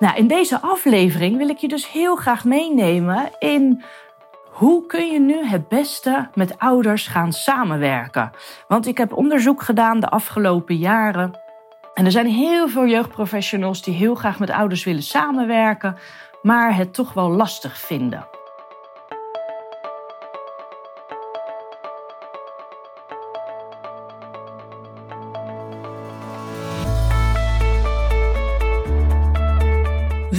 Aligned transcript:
Nou, 0.00 0.16
in 0.16 0.26
deze 0.26 0.60
aflevering 0.60 1.36
wil 1.36 1.48
ik 1.48 1.58
je 1.58 1.68
dus 1.68 1.90
heel 1.90 2.16
graag 2.16 2.44
meenemen 2.44 3.30
in 3.38 3.82
hoe 4.50 4.86
kun 4.86 5.06
je 5.06 5.20
nu 5.20 5.46
het 5.46 5.68
beste 5.68 6.28
met 6.34 6.58
ouders 6.58 7.06
gaan 7.06 7.32
samenwerken. 7.32 8.30
Want 8.68 8.86
ik 8.86 8.98
heb 8.98 9.12
onderzoek 9.12 9.62
gedaan 9.62 10.00
de 10.00 10.08
afgelopen 10.08 10.76
jaren. 10.76 11.38
En 11.94 12.04
er 12.04 12.10
zijn 12.10 12.26
heel 12.26 12.68
veel 12.68 12.86
jeugdprofessionals 12.86 13.82
die 13.82 13.94
heel 13.94 14.14
graag 14.14 14.38
met 14.38 14.50
ouders 14.50 14.84
willen 14.84 15.02
samenwerken, 15.02 15.96
maar 16.42 16.76
het 16.76 16.94
toch 16.94 17.12
wel 17.12 17.30
lastig 17.30 17.78
vinden. 17.78 18.29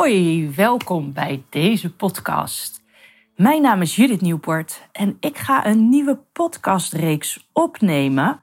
Hoi, 0.00 0.50
welkom 0.56 1.12
bij 1.12 1.42
deze 1.50 1.94
podcast. 1.94 2.82
Mijn 3.36 3.62
naam 3.62 3.82
is 3.82 3.96
Judith 3.96 4.20
Nieuwpoort 4.20 4.88
en 4.92 5.16
ik 5.20 5.38
ga 5.38 5.66
een 5.66 5.88
nieuwe 5.88 6.18
podcastreeks 6.32 7.48
opnemen 7.52 8.42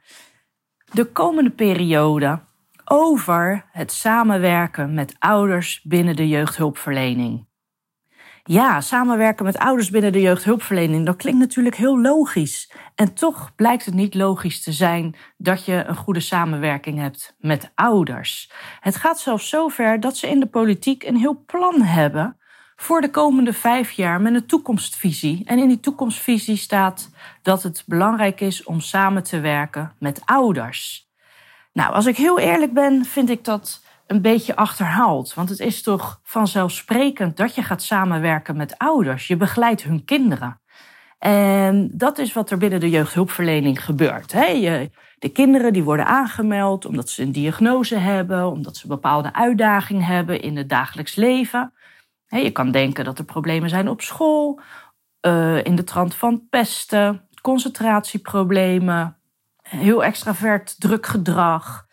de 0.93 1.05
komende 1.05 1.49
periode 1.49 2.39
over 2.85 3.65
het 3.71 3.91
samenwerken 3.91 4.93
met 4.93 5.15
ouders 5.19 5.81
binnen 5.83 6.15
de 6.15 6.27
jeugdhulpverlening. 6.27 7.47
Ja, 8.49 8.81
samenwerken 8.81 9.45
met 9.45 9.57
ouders 9.57 9.89
binnen 9.89 10.11
de 10.11 10.21
jeugdhulpverlening, 10.21 11.05
dat 11.05 11.15
klinkt 11.15 11.39
natuurlijk 11.39 11.75
heel 11.75 12.01
logisch. 12.01 12.71
En 12.95 13.13
toch 13.13 13.55
blijkt 13.55 13.85
het 13.85 13.93
niet 13.93 14.13
logisch 14.13 14.63
te 14.63 14.71
zijn 14.71 15.15
dat 15.37 15.65
je 15.65 15.83
een 15.87 15.95
goede 15.95 16.19
samenwerking 16.19 16.99
hebt 16.99 17.35
met 17.39 17.71
ouders. 17.75 18.51
Het 18.79 18.95
gaat 18.95 19.19
zelfs 19.19 19.49
zover 19.49 19.99
dat 19.99 20.17
ze 20.17 20.27
in 20.27 20.39
de 20.39 20.45
politiek 20.45 21.03
een 21.03 21.17
heel 21.17 21.43
plan 21.45 21.81
hebben 21.81 22.37
voor 22.75 23.01
de 23.01 23.11
komende 23.11 23.53
vijf 23.53 23.91
jaar 23.91 24.21
met 24.21 24.33
een 24.33 24.45
toekomstvisie. 24.45 25.41
En 25.45 25.59
in 25.59 25.67
die 25.67 25.79
toekomstvisie 25.79 26.57
staat 26.57 27.09
dat 27.41 27.63
het 27.63 27.83
belangrijk 27.85 28.41
is 28.41 28.63
om 28.63 28.79
samen 28.79 29.23
te 29.23 29.39
werken 29.39 29.93
met 29.99 30.21
ouders. 30.25 31.09
Nou, 31.73 31.93
als 31.93 32.05
ik 32.05 32.17
heel 32.17 32.39
eerlijk 32.39 32.73
ben, 32.73 33.05
vind 33.05 33.29
ik 33.29 33.43
dat 33.43 33.81
een 34.07 34.21
beetje 34.21 34.55
achterhaald. 34.55 35.33
Want 35.33 35.49
het 35.49 35.59
is 35.59 35.81
toch 35.81 36.19
vanzelfsprekend 36.23 37.37
dat 37.37 37.55
je 37.55 37.63
gaat 37.63 37.81
samenwerken 37.83 38.57
met 38.57 38.77
ouders. 38.77 39.27
Je 39.27 39.37
begeleidt 39.37 39.83
hun 39.83 40.05
kinderen. 40.05 40.61
En 41.19 41.89
dat 41.93 42.17
is 42.17 42.33
wat 42.33 42.49
er 42.49 42.57
binnen 42.57 42.79
de 42.79 42.89
jeugdhulpverlening 42.89 43.83
gebeurt. 43.83 44.31
De 45.19 45.29
kinderen 45.33 45.73
die 45.73 45.83
worden 45.83 46.05
aangemeld 46.05 46.85
omdat 46.85 47.09
ze 47.09 47.21
een 47.21 47.31
diagnose 47.31 47.95
hebben, 47.95 48.51
omdat 48.51 48.77
ze 48.77 48.83
een 48.83 48.89
bepaalde 48.89 49.33
uitdaging 49.33 50.05
hebben 50.05 50.41
in 50.41 50.57
het 50.57 50.69
dagelijks 50.69 51.15
leven. 51.15 51.73
Je 52.27 52.51
kan 52.51 52.71
denken 52.71 53.05
dat 53.05 53.19
er 53.19 53.25
problemen 53.25 53.69
zijn 53.69 53.89
op 53.89 54.01
school, 54.01 54.59
eh, 55.19 55.65
in 55.65 55.75
de 55.75 55.83
trant 55.83 56.15
van 56.15 56.47
pesten, 56.49 57.27
concentratieproblemen, 57.41 59.17
heel 59.61 60.03
extravert 60.03 60.79
druk 60.79 61.05
gedrag 61.05 61.86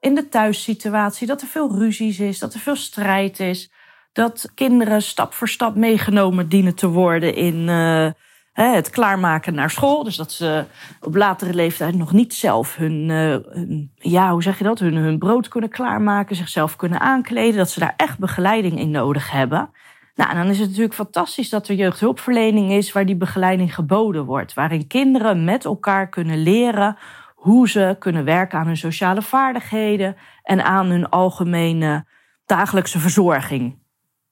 in 0.00 0.14
de 0.14 0.28
thuissituatie, 0.28 1.26
dat 1.26 1.40
er 1.40 1.46
veel 1.46 1.78
ruzies 1.78 2.20
is, 2.20 2.38
dat 2.38 2.54
er 2.54 2.60
veel 2.60 2.76
strijd 2.76 3.40
is, 3.40 3.72
dat 4.12 4.50
kinderen 4.54 5.02
stap 5.02 5.32
voor 5.32 5.48
stap 5.48 5.74
meegenomen 5.74 6.48
dienen 6.48 6.74
te 6.74 6.88
worden 6.88 7.34
in 7.34 7.68
uh, 7.68 8.10
het 8.52 8.90
klaarmaken 8.90 9.54
naar 9.54 9.70
school. 9.70 10.04
Dus 10.04 10.16
dat 10.16 10.32
ze 10.32 10.64
op 11.00 11.14
latere 11.14 11.54
leeftijd 11.54 11.94
nog 11.94 12.12
niet 12.12 12.34
zelf 12.34 12.76
hun, 12.76 13.08
uh, 13.08 13.36
hun, 13.54 13.92
ja, 13.94 14.32
hoe 14.32 14.42
zeg 14.42 14.58
je 14.58 14.64
dat, 14.64 14.78
hun, 14.78 14.94
hun 14.94 15.18
brood 15.18 15.48
kunnen 15.48 15.70
klaarmaken, 15.70 16.36
zichzelf 16.36 16.76
kunnen 16.76 17.00
aankleden, 17.00 17.56
dat 17.56 17.70
ze 17.70 17.80
daar 17.80 17.94
echt 17.96 18.18
begeleiding 18.18 18.78
in 18.78 18.90
nodig 18.90 19.30
hebben. 19.30 19.70
Nou, 20.14 20.30
en 20.30 20.36
dan 20.36 20.46
is 20.46 20.58
het 20.58 20.68
natuurlijk 20.68 20.94
fantastisch 20.94 21.48
dat 21.48 21.68
er 21.68 21.74
jeugdhulpverlening 21.74 22.72
is 22.72 22.92
waar 22.92 23.06
die 23.06 23.16
begeleiding 23.16 23.74
geboden 23.74 24.24
wordt, 24.24 24.54
waarin 24.54 24.86
kinderen 24.86 25.44
met 25.44 25.64
elkaar 25.64 26.08
kunnen 26.08 26.42
leren 26.42 26.96
hoe 27.40 27.68
ze 27.68 27.96
kunnen 27.98 28.24
werken 28.24 28.58
aan 28.58 28.66
hun 28.66 28.76
sociale 28.76 29.22
vaardigheden 29.22 30.16
en 30.42 30.64
aan 30.64 30.86
hun 30.86 31.08
algemene 31.08 32.06
dagelijkse 32.46 32.98
verzorging. 32.98 33.78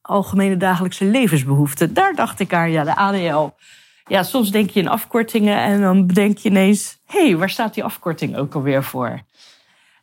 Algemene 0.01 0.57
dagelijkse 0.57 1.05
levensbehoeften. 1.05 1.95
Daar 1.95 2.15
dacht 2.15 2.41
ik 2.41 2.53
aan, 2.53 2.71
ja, 2.71 2.85
de 2.85 2.97
ADL. 2.97 3.49
Ja, 4.07 4.23
soms 4.23 4.51
denk 4.51 4.71
je 4.71 4.81
in 4.81 4.89
afkortingen 4.89 5.59
en 5.59 5.81
dan 5.81 6.07
bedenk 6.07 6.39
je 6.39 6.49
ineens: 6.49 7.01
hé, 7.07 7.27
hey, 7.27 7.37
waar 7.37 7.51
staat 7.51 7.75
die 7.75 7.85
afkorting 7.85 8.37
ook 8.37 8.55
alweer 8.55 8.85
voor? 8.85 9.21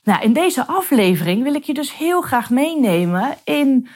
Nou, 0.04 0.24
in 0.24 0.34
deze 0.34 0.68
aflevering 0.68 1.44
wil 1.44 1.56
ik 1.56 1.64
je 1.64 1.74
dus 1.74 1.98
heel 1.98 2.22
graag 2.22 2.50
meenemen 2.50 3.36
in 3.44 3.88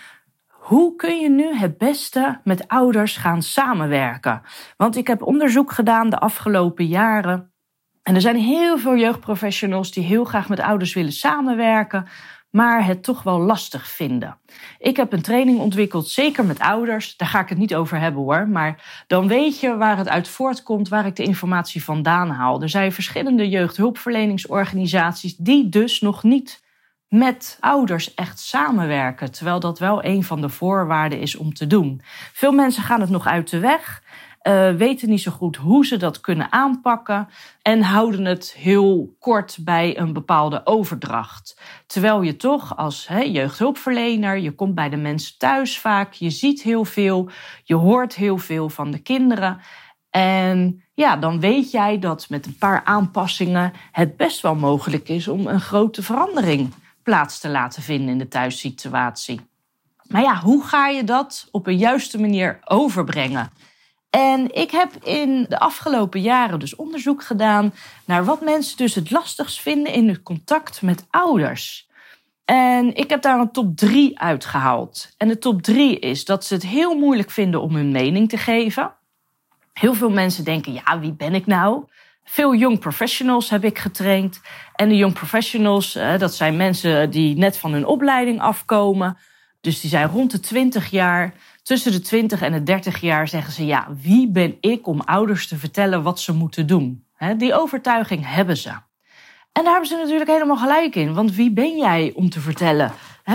hoe 0.47 0.95
kun 0.95 1.19
je 1.19 1.29
nu 1.29 1.55
het 1.55 1.77
beste 1.77 2.39
met 2.43 2.67
ouders 2.67 3.17
gaan 3.17 3.41
samenwerken? 3.41 4.41
Want 4.77 4.95
ik 4.95 5.07
heb 5.07 5.21
onderzoek 5.21 5.71
gedaan 5.71 6.09
de 6.09 6.19
afgelopen 6.19 6.85
jaren 6.85 7.48
en 8.09 8.15
er 8.15 8.21
zijn 8.21 8.37
heel 8.37 8.77
veel 8.77 8.97
jeugdprofessionals 8.97 9.91
die 9.91 10.03
heel 10.03 10.23
graag 10.23 10.49
met 10.49 10.59
ouders 10.59 10.93
willen 10.93 11.11
samenwerken, 11.11 12.07
maar 12.49 12.85
het 12.85 13.03
toch 13.03 13.23
wel 13.23 13.39
lastig 13.39 13.87
vinden. 13.87 14.37
Ik 14.79 14.97
heb 14.97 15.13
een 15.13 15.21
training 15.21 15.59
ontwikkeld, 15.59 16.07
zeker 16.07 16.45
met 16.45 16.59
ouders. 16.59 17.17
Daar 17.17 17.27
ga 17.27 17.39
ik 17.39 17.49
het 17.49 17.57
niet 17.57 17.75
over 17.75 17.99
hebben 17.99 18.21
hoor. 18.21 18.47
Maar 18.47 19.03
dan 19.07 19.27
weet 19.27 19.59
je 19.59 19.77
waar 19.77 19.97
het 19.97 20.09
uit 20.09 20.27
voortkomt, 20.27 20.89
waar 20.89 21.05
ik 21.05 21.15
de 21.15 21.23
informatie 21.23 21.83
vandaan 21.83 22.29
haal. 22.29 22.61
Er 22.61 22.69
zijn 22.69 22.91
verschillende 22.91 23.49
jeugdhulpverleningsorganisaties 23.49 25.35
die 25.35 25.69
dus 25.69 26.01
nog 26.01 26.23
niet 26.23 26.63
met 27.07 27.57
ouders 27.59 28.13
echt 28.13 28.39
samenwerken. 28.39 29.31
Terwijl 29.31 29.59
dat 29.59 29.79
wel 29.79 30.03
een 30.03 30.23
van 30.23 30.41
de 30.41 30.49
voorwaarden 30.49 31.19
is 31.19 31.35
om 31.35 31.53
te 31.53 31.67
doen. 31.67 32.01
Veel 32.33 32.51
mensen 32.51 32.83
gaan 32.83 33.01
het 33.01 33.09
nog 33.09 33.27
uit 33.27 33.49
de 33.49 33.59
weg 33.59 34.03
uh, 34.49 34.71
weten 34.71 35.09
niet 35.09 35.21
zo 35.21 35.31
goed 35.31 35.55
hoe 35.55 35.85
ze 35.85 35.97
dat 35.97 36.21
kunnen 36.21 36.51
aanpakken 36.51 37.27
en 37.61 37.81
houden 37.81 38.25
het 38.25 38.53
heel 38.57 39.15
kort 39.19 39.57
bij 39.61 39.97
een 39.97 40.13
bepaalde 40.13 40.61
overdracht. 40.63 41.61
Terwijl 41.87 42.21
je 42.21 42.35
toch 42.35 42.77
als 42.77 43.07
jeugdhulpverlener, 43.25 44.37
je 44.37 44.51
komt 44.51 44.75
bij 44.75 44.89
de 44.89 44.97
mensen 44.97 45.37
thuis 45.37 45.79
vaak, 45.79 46.13
je 46.13 46.29
ziet 46.29 46.61
heel 46.61 46.85
veel, 46.85 47.29
je 47.63 47.75
hoort 47.75 48.15
heel 48.15 48.37
veel 48.37 48.69
van 48.69 48.91
de 48.91 48.99
kinderen. 48.99 49.59
En 50.09 50.83
ja, 50.93 51.15
dan 51.15 51.39
weet 51.39 51.71
jij 51.71 51.99
dat 51.99 52.29
met 52.29 52.45
een 52.45 52.57
paar 52.57 52.83
aanpassingen 52.83 53.73
het 53.91 54.17
best 54.17 54.41
wel 54.41 54.55
mogelijk 54.55 55.09
is 55.09 55.27
om 55.27 55.47
een 55.47 55.61
grote 55.61 56.03
verandering 56.03 56.73
plaats 57.03 57.39
te 57.39 57.49
laten 57.49 57.83
vinden 57.83 58.09
in 58.09 58.17
de 58.17 58.27
thuissituatie. 58.27 59.41
Maar 60.07 60.21
ja, 60.21 60.39
hoe 60.39 60.63
ga 60.63 60.87
je 60.87 61.03
dat 61.03 61.47
op 61.51 61.67
een 61.67 61.77
juiste 61.77 62.19
manier 62.19 62.59
overbrengen? 62.63 63.51
En 64.09 64.55
ik 64.55 64.71
heb 64.71 64.93
in 65.03 65.45
de 65.49 65.59
afgelopen 65.59 66.21
jaren 66.21 66.59
dus 66.59 66.75
onderzoek 66.75 67.23
gedaan 67.23 67.73
naar 68.05 68.25
wat 68.25 68.41
mensen 68.41 68.77
dus 68.77 68.95
het 68.95 69.11
lastigst 69.11 69.61
vinden 69.61 69.93
in 69.93 70.07
het 70.07 70.23
contact 70.23 70.81
met 70.81 71.05
ouders. 71.09 71.87
En 72.45 72.95
ik 72.95 73.09
heb 73.09 73.21
daar 73.21 73.39
een 73.39 73.51
top 73.51 73.77
3 73.77 74.19
uitgehaald. 74.19 75.13
En 75.17 75.27
de 75.27 75.37
top 75.37 75.61
3 75.61 75.99
is 75.99 76.25
dat 76.25 76.45
ze 76.45 76.53
het 76.53 76.65
heel 76.65 76.95
moeilijk 76.95 77.31
vinden 77.31 77.61
om 77.61 77.75
hun 77.75 77.91
mening 77.91 78.29
te 78.29 78.37
geven. 78.37 78.93
Heel 79.73 79.93
veel 79.93 80.09
mensen 80.09 80.43
denken, 80.43 80.73
ja, 80.73 80.99
wie 80.99 81.13
ben 81.13 81.33
ik 81.33 81.45
nou? 81.45 81.83
Veel 82.23 82.55
young 82.55 82.79
professionals 82.79 83.49
heb 83.49 83.63
ik 83.63 83.79
getraind. 83.79 84.41
En 84.75 84.89
de 84.89 84.95
young 84.95 85.13
professionals, 85.13 85.93
dat 86.17 86.35
zijn 86.35 86.57
mensen 86.57 87.09
die 87.09 87.37
net 87.37 87.57
van 87.57 87.73
hun 87.73 87.85
opleiding 87.85 88.41
afkomen. 88.41 89.17
Dus 89.61 89.81
die 89.81 89.89
zijn 89.89 90.07
rond 90.07 90.31
de 90.31 90.39
20 90.39 90.89
jaar. 90.89 91.33
Tussen 91.63 91.91
de 91.91 91.99
20 91.99 92.41
en 92.41 92.51
de 92.51 92.63
30 92.63 93.01
jaar 93.01 93.27
zeggen 93.27 93.53
ze: 93.53 93.65
ja, 93.65 93.87
wie 94.01 94.31
ben 94.31 94.57
ik 94.59 94.87
om 94.87 95.01
ouders 95.01 95.47
te 95.47 95.57
vertellen 95.57 96.03
wat 96.03 96.19
ze 96.19 96.33
moeten 96.33 96.67
doen? 96.67 97.07
die 97.37 97.53
overtuiging 97.53 98.25
hebben 98.25 98.57
ze. 98.57 98.69
En 99.51 99.63
daar 99.63 99.71
hebben 99.71 99.89
ze 99.89 99.95
natuurlijk 99.95 100.29
helemaal 100.29 100.57
gelijk 100.57 100.95
in. 100.95 101.13
Want 101.13 101.35
wie 101.35 101.51
ben 101.51 101.77
jij 101.77 102.11
om 102.15 102.29
te 102.29 102.39
vertellen 102.39 102.91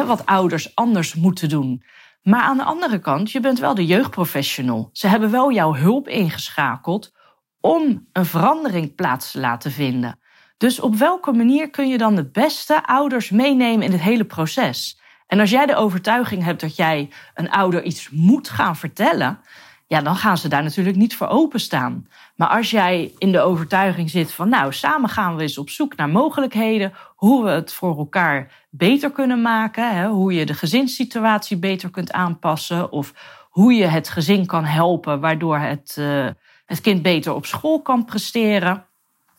wat 0.07 0.27
ouders 0.27 0.75
anders 0.75 1.15
moeten 1.15 1.49
doen? 1.49 1.83
Maar 2.23 2.43
aan 2.43 2.57
de 2.57 2.65
andere 2.65 2.99
kant, 2.99 3.31
je 3.31 3.41
bent 3.41 3.59
wel 3.59 3.75
de 3.75 3.87
jeugdprofessional. 3.87 4.89
Ze 4.93 5.09
hebben 5.09 5.31
wel 5.31 5.53
jouw 5.53 5.75
hulp 5.75 6.09
ingeschakeld 6.09 7.13
om 7.61 8.09
een 8.13 8.27
verandering 8.27 8.95
plaats 8.95 9.31
te 9.31 9.41
laten 9.41 9.71
vinden. 9.71 10.19
Dus 10.57 10.81
op 10.81 10.95
welke 10.95 11.33
manier 11.33 11.71
kun 11.71 11.89
je 11.89 11.99
dan 11.99 12.15
de 12.15 12.31
beste 12.31 12.87
ouders 12.87 13.31
meenemen 13.31 13.87
in 13.87 13.93
het 13.93 14.01
hele 14.01 14.25
proces? 14.25 15.01
En 15.35 15.41
als 15.41 15.51
jij 15.51 15.67
de 15.67 15.77
overtuiging 15.77 16.45
hebt 16.45 16.61
dat 16.61 16.77
jij 16.77 17.11
een 17.35 17.51
ouder 17.51 17.83
iets 17.83 18.11
moet 18.11 18.49
gaan 18.49 18.77
vertellen, 18.77 19.39
ja, 19.87 20.01
dan 20.01 20.17
gaan 20.17 20.39
ze 20.39 20.49
daar 20.49 20.63
natuurlijk 20.63 20.97
niet 20.97 21.17
voor 21.17 21.27
openstaan. 21.27 22.07
Maar 22.37 22.49
als 22.49 22.71
jij 22.71 23.13
in 23.19 23.33
de 23.33 23.41
overtuiging 23.41 24.11
zit 24.11 24.33
van, 24.33 24.49
nou, 24.49 24.73
samen 24.73 25.09
gaan 25.09 25.37
we 25.37 25.43
eens 25.43 25.59
op 25.59 25.71
zoek 25.71 25.97
naar 25.97 26.09
mogelijkheden, 26.09 26.93
hoe 27.15 27.45
we 27.45 27.51
het 27.51 27.73
voor 27.73 27.99
elkaar 27.99 28.67
beter 28.71 29.11
kunnen 29.11 29.43
maken, 29.43 29.97
hè, 29.97 30.09
hoe 30.09 30.33
je 30.33 30.47
de 30.47 30.55
gezinssituatie 30.55 31.57
beter 31.57 31.91
kunt 31.91 32.13
aanpassen 32.13 32.93
of 32.93 33.13
hoe 33.51 33.73
je 33.73 33.87
het 33.87 34.09
gezin 34.09 34.47
kan 34.47 34.65
helpen, 34.65 35.21
waardoor 35.21 35.59
het, 35.59 35.97
uh, 35.99 36.29
het 36.67 36.81
kind 36.81 37.03
beter 37.03 37.35
op 37.35 37.47
school 37.47 37.83
kan 37.83 38.05
presteren, 38.05 38.87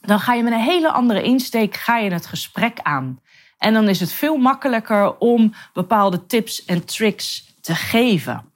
dan 0.02 0.20
ga 0.20 0.34
je 0.34 0.44
met 0.44 0.54
een 0.54 0.60
hele 0.60 0.92
andere 0.92 1.24
insteek 1.24 1.76
ga 1.76 1.98
je 1.98 2.12
het 2.12 2.26
gesprek 2.26 2.80
aan. 2.82 3.20
En 3.57 3.74
dan 3.74 3.90
is 3.90 4.00
het 4.00 4.12
veel 4.13 4.38
makkelijker 4.38 5.18
om 5.18 5.54
bepaalde 5.74 6.25
tips 6.25 6.66
en 6.66 6.86
tricks 6.86 7.56
te 7.62 7.75
geven. 7.75 8.54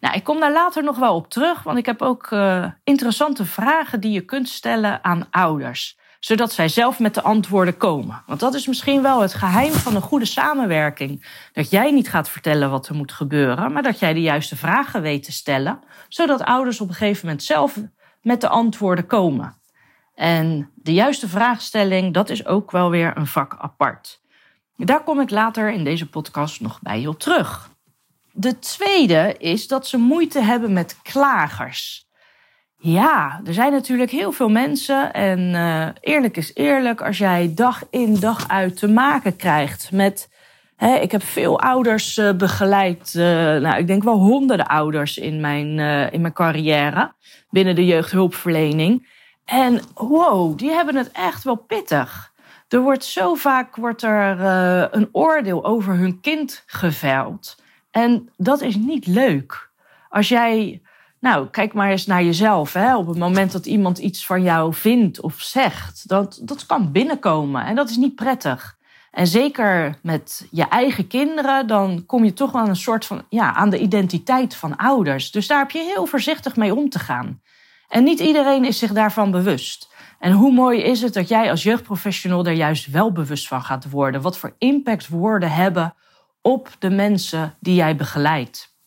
Nou, 0.00 0.14
ik 0.14 0.24
kom 0.24 0.40
daar 0.40 0.52
later 0.52 0.84
nog 0.84 0.98
wel 0.98 1.14
op 1.14 1.30
terug, 1.30 1.62
want 1.62 1.78
ik 1.78 1.86
heb 1.86 2.02
ook 2.02 2.30
uh, 2.30 2.66
interessante 2.84 3.44
vragen 3.44 4.00
die 4.00 4.12
je 4.12 4.20
kunt 4.20 4.48
stellen 4.48 5.04
aan 5.04 5.26
ouders, 5.30 5.98
zodat 6.20 6.52
zij 6.52 6.68
zelf 6.68 6.98
met 6.98 7.14
de 7.14 7.22
antwoorden 7.22 7.76
komen. 7.76 8.22
Want 8.26 8.40
dat 8.40 8.54
is 8.54 8.66
misschien 8.66 9.02
wel 9.02 9.20
het 9.20 9.34
geheim 9.34 9.72
van 9.72 9.94
een 9.94 10.02
goede 10.02 10.24
samenwerking. 10.24 11.26
Dat 11.52 11.70
jij 11.70 11.90
niet 11.90 12.08
gaat 12.08 12.28
vertellen 12.28 12.70
wat 12.70 12.88
er 12.88 12.94
moet 12.94 13.12
gebeuren, 13.12 13.72
maar 13.72 13.82
dat 13.82 13.98
jij 13.98 14.12
de 14.12 14.22
juiste 14.22 14.56
vragen 14.56 15.02
weet 15.02 15.22
te 15.22 15.32
stellen, 15.32 15.80
zodat 16.08 16.44
ouders 16.44 16.80
op 16.80 16.88
een 16.88 16.94
gegeven 16.94 17.26
moment 17.26 17.42
zelf 17.42 17.78
met 18.22 18.40
de 18.40 18.48
antwoorden 18.48 19.06
komen. 19.06 19.58
En 20.14 20.70
de 20.74 20.92
juiste 20.92 21.28
vraagstelling, 21.28 22.14
dat 22.14 22.30
is 22.30 22.46
ook 22.46 22.70
wel 22.70 22.90
weer 22.90 23.16
een 23.16 23.26
vak 23.26 23.56
apart. 23.58 24.20
Daar 24.84 25.02
kom 25.02 25.20
ik 25.20 25.30
later 25.30 25.70
in 25.70 25.84
deze 25.84 26.08
podcast 26.08 26.60
nog 26.60 26.78
bij 26.82 27.00
je 27.00 27.08
op 27.08 27.18
terug. 27.18 27.70
De 28.32 28.58
tweede 28.58 29.34
is 29.38 29.68
dat 29.68 29.86
ze 29.86 29.96
moeite 29.96 30.40
hebben 30.40 30.72
met 30.72 30.98
klagers. 31.02 32.08
Ja, 32.76 33.40
er 33.44 33.54
zijn 33.54 33.72
natuurlijk 33.72 34.10
heel 34.10 34.32
veel 34.32 34.48
mensen. 34.48 35.12
En 35.12 35.38
uh, 35.40 35.88
eerlijk 36.00 36.36
is 36.36 36.54
eerlijk, 36.54 37.02
als 37.02 37.18
jij 37.18 37.52
dag 37.54 37.82
in 37.90 38.20
dag 38.20 38.48
uit 38.48 38.76
te 38.76 38.88
maken 38.88 39.36
krijgt 39.36 39.92
met. 39.92 40.28
Hè, 40.76 40.94
ik 40.94 41.10
heb 41.10 41.22
veel 41.22 41.60
ouders 41.60 42.16
uh, 42.16 42.32
begeleid. 42.32 43.14
Uh, 43.16 43.24
nou, 43.56 43.78
ik 43.78 43.86
denk 43.86 44.02
wel 44.02 44.18
honderden 44.18 44.66
ouders 44.66 45.18
in 45.18 45.40
mijn, 45.40 45.78
in 46.12 46.20
mijn 46.20 46.32
carrière 46.32 47.12
binnen 47.50 47.74
de 47.74 47.86
jeugdhulpverlening. 47.86 49.08
En 49.44 49.80
wow, 49.94 50.58
die 50.58 50.70
hebben 50.70 50.96
het 50.96 51.10
echt 51.12 51.44
wel 51.44 51.56
pittig. 51.56 52.29
Er 52.70 52.80
wordt 52.80 53.04
zo 53.04 53.34
vaak 53.34 53.76
wordt 53.76 54.02
er, 54.02 54.40
een 54.90 55.08
oordeel 55.12 55.64
over 55.64 55.94
hun 55.94 56.20
kind 56.20 56.62
geveld. 56.66 57.62
En 57.90 58.28
dat 58.36 58.60
is 58.60 58.76
niet 58.76 59.06
leuk. 59.06 59.70
Als 60.08 60.28
jij, 60.28 60.82
nou, 61.20 61.48
kijk 61.48 61.72
maar 61.72 61.90
eens 61.90 62.06
naar 62.06 62.24
jezelf. 62.24 62.72
Hè? 62.72 62.96
Op 62.96 63.06
het 63.06 63.18
moment 63.18 63.52
dat 63.52 63.66
iemand 63.66 63.98
iets 63.98 64.26
van 64.26 64.42
jou 64.42 64.74
vindt 64.74 65.20
of 65.20 65.40
zegt, 65.40 66.08
dat, 66.08 66.40
dat 66.42 66.66
kan 66.66 66.92
binnenkomen 66.92 67.64
en 67.64 67.74
dat 67.74 67.90
is 67.90 67.96
niet 67.96 68.14
prettig. 68.14 68.78
En 69.10 69.26
zeker 69.26 69.98
met 70.02 70.46
je 70.50 70.68
eigen 70.68 71.06
kinderen, 71.06 71.66
dan 71.66 72.06
kom 72.06 72.24
je 72.24 72.32
toch 72.32 72.52
wel 72.52 72.68
een 72.68 72.76
soort 72.76 73.06
van, 73.06 73.22
ja, 73.28 73.54
aan 73.54 73.70
de 73.70 73.78
identiteit 73.78 74.54
van 74.54 74.76
ouders. 74.76 75.30
Dus 75.30 75.46
daar 75.46 75.58
heb 75.58 75.70
je 75.70 75.92
heel 75.94 76.06
voorzichtig 76.06 76.56
mee 76.56 76.74
om 76.74 76.88
te 76.88 76.98
gaan. 76.98 77.40
En 77.88 78.04
niet 78.04 78.20
iedereen 78.20 78.64
is 78.64 78.78
zich 78.78 78.92
daarvan 78.92 79.30
bewust. 79.30 79.89
En 80.20 80.32
hoe 80.32 80.52
mooi 80.52 80.82
is 80.82 81.02
het 81.02 81.14
dat 81.14 81.28
jij 81.28 81.50
als 81.50 81.62
jeugdprofessional 81.62 82.46
er 82.46 82.52
juist 82.52 82.90
wel 82.90 83.12
bewust 83.12 83.48
van 83.48 83.62
gaat 83.62 83.90
worden? 83.90 84.22
Wat 84.22 84.38
voor 84.38 84.54
impact 84.58 85.08
woorden 85.08 85.52
hebben 85.52 85.94
op 86.42 86.70
de 86.78 86.90
mensen 86.90 87.54
die 87.60 87.74
jij 87.74 87.96
begeleidt. 87.96 88.78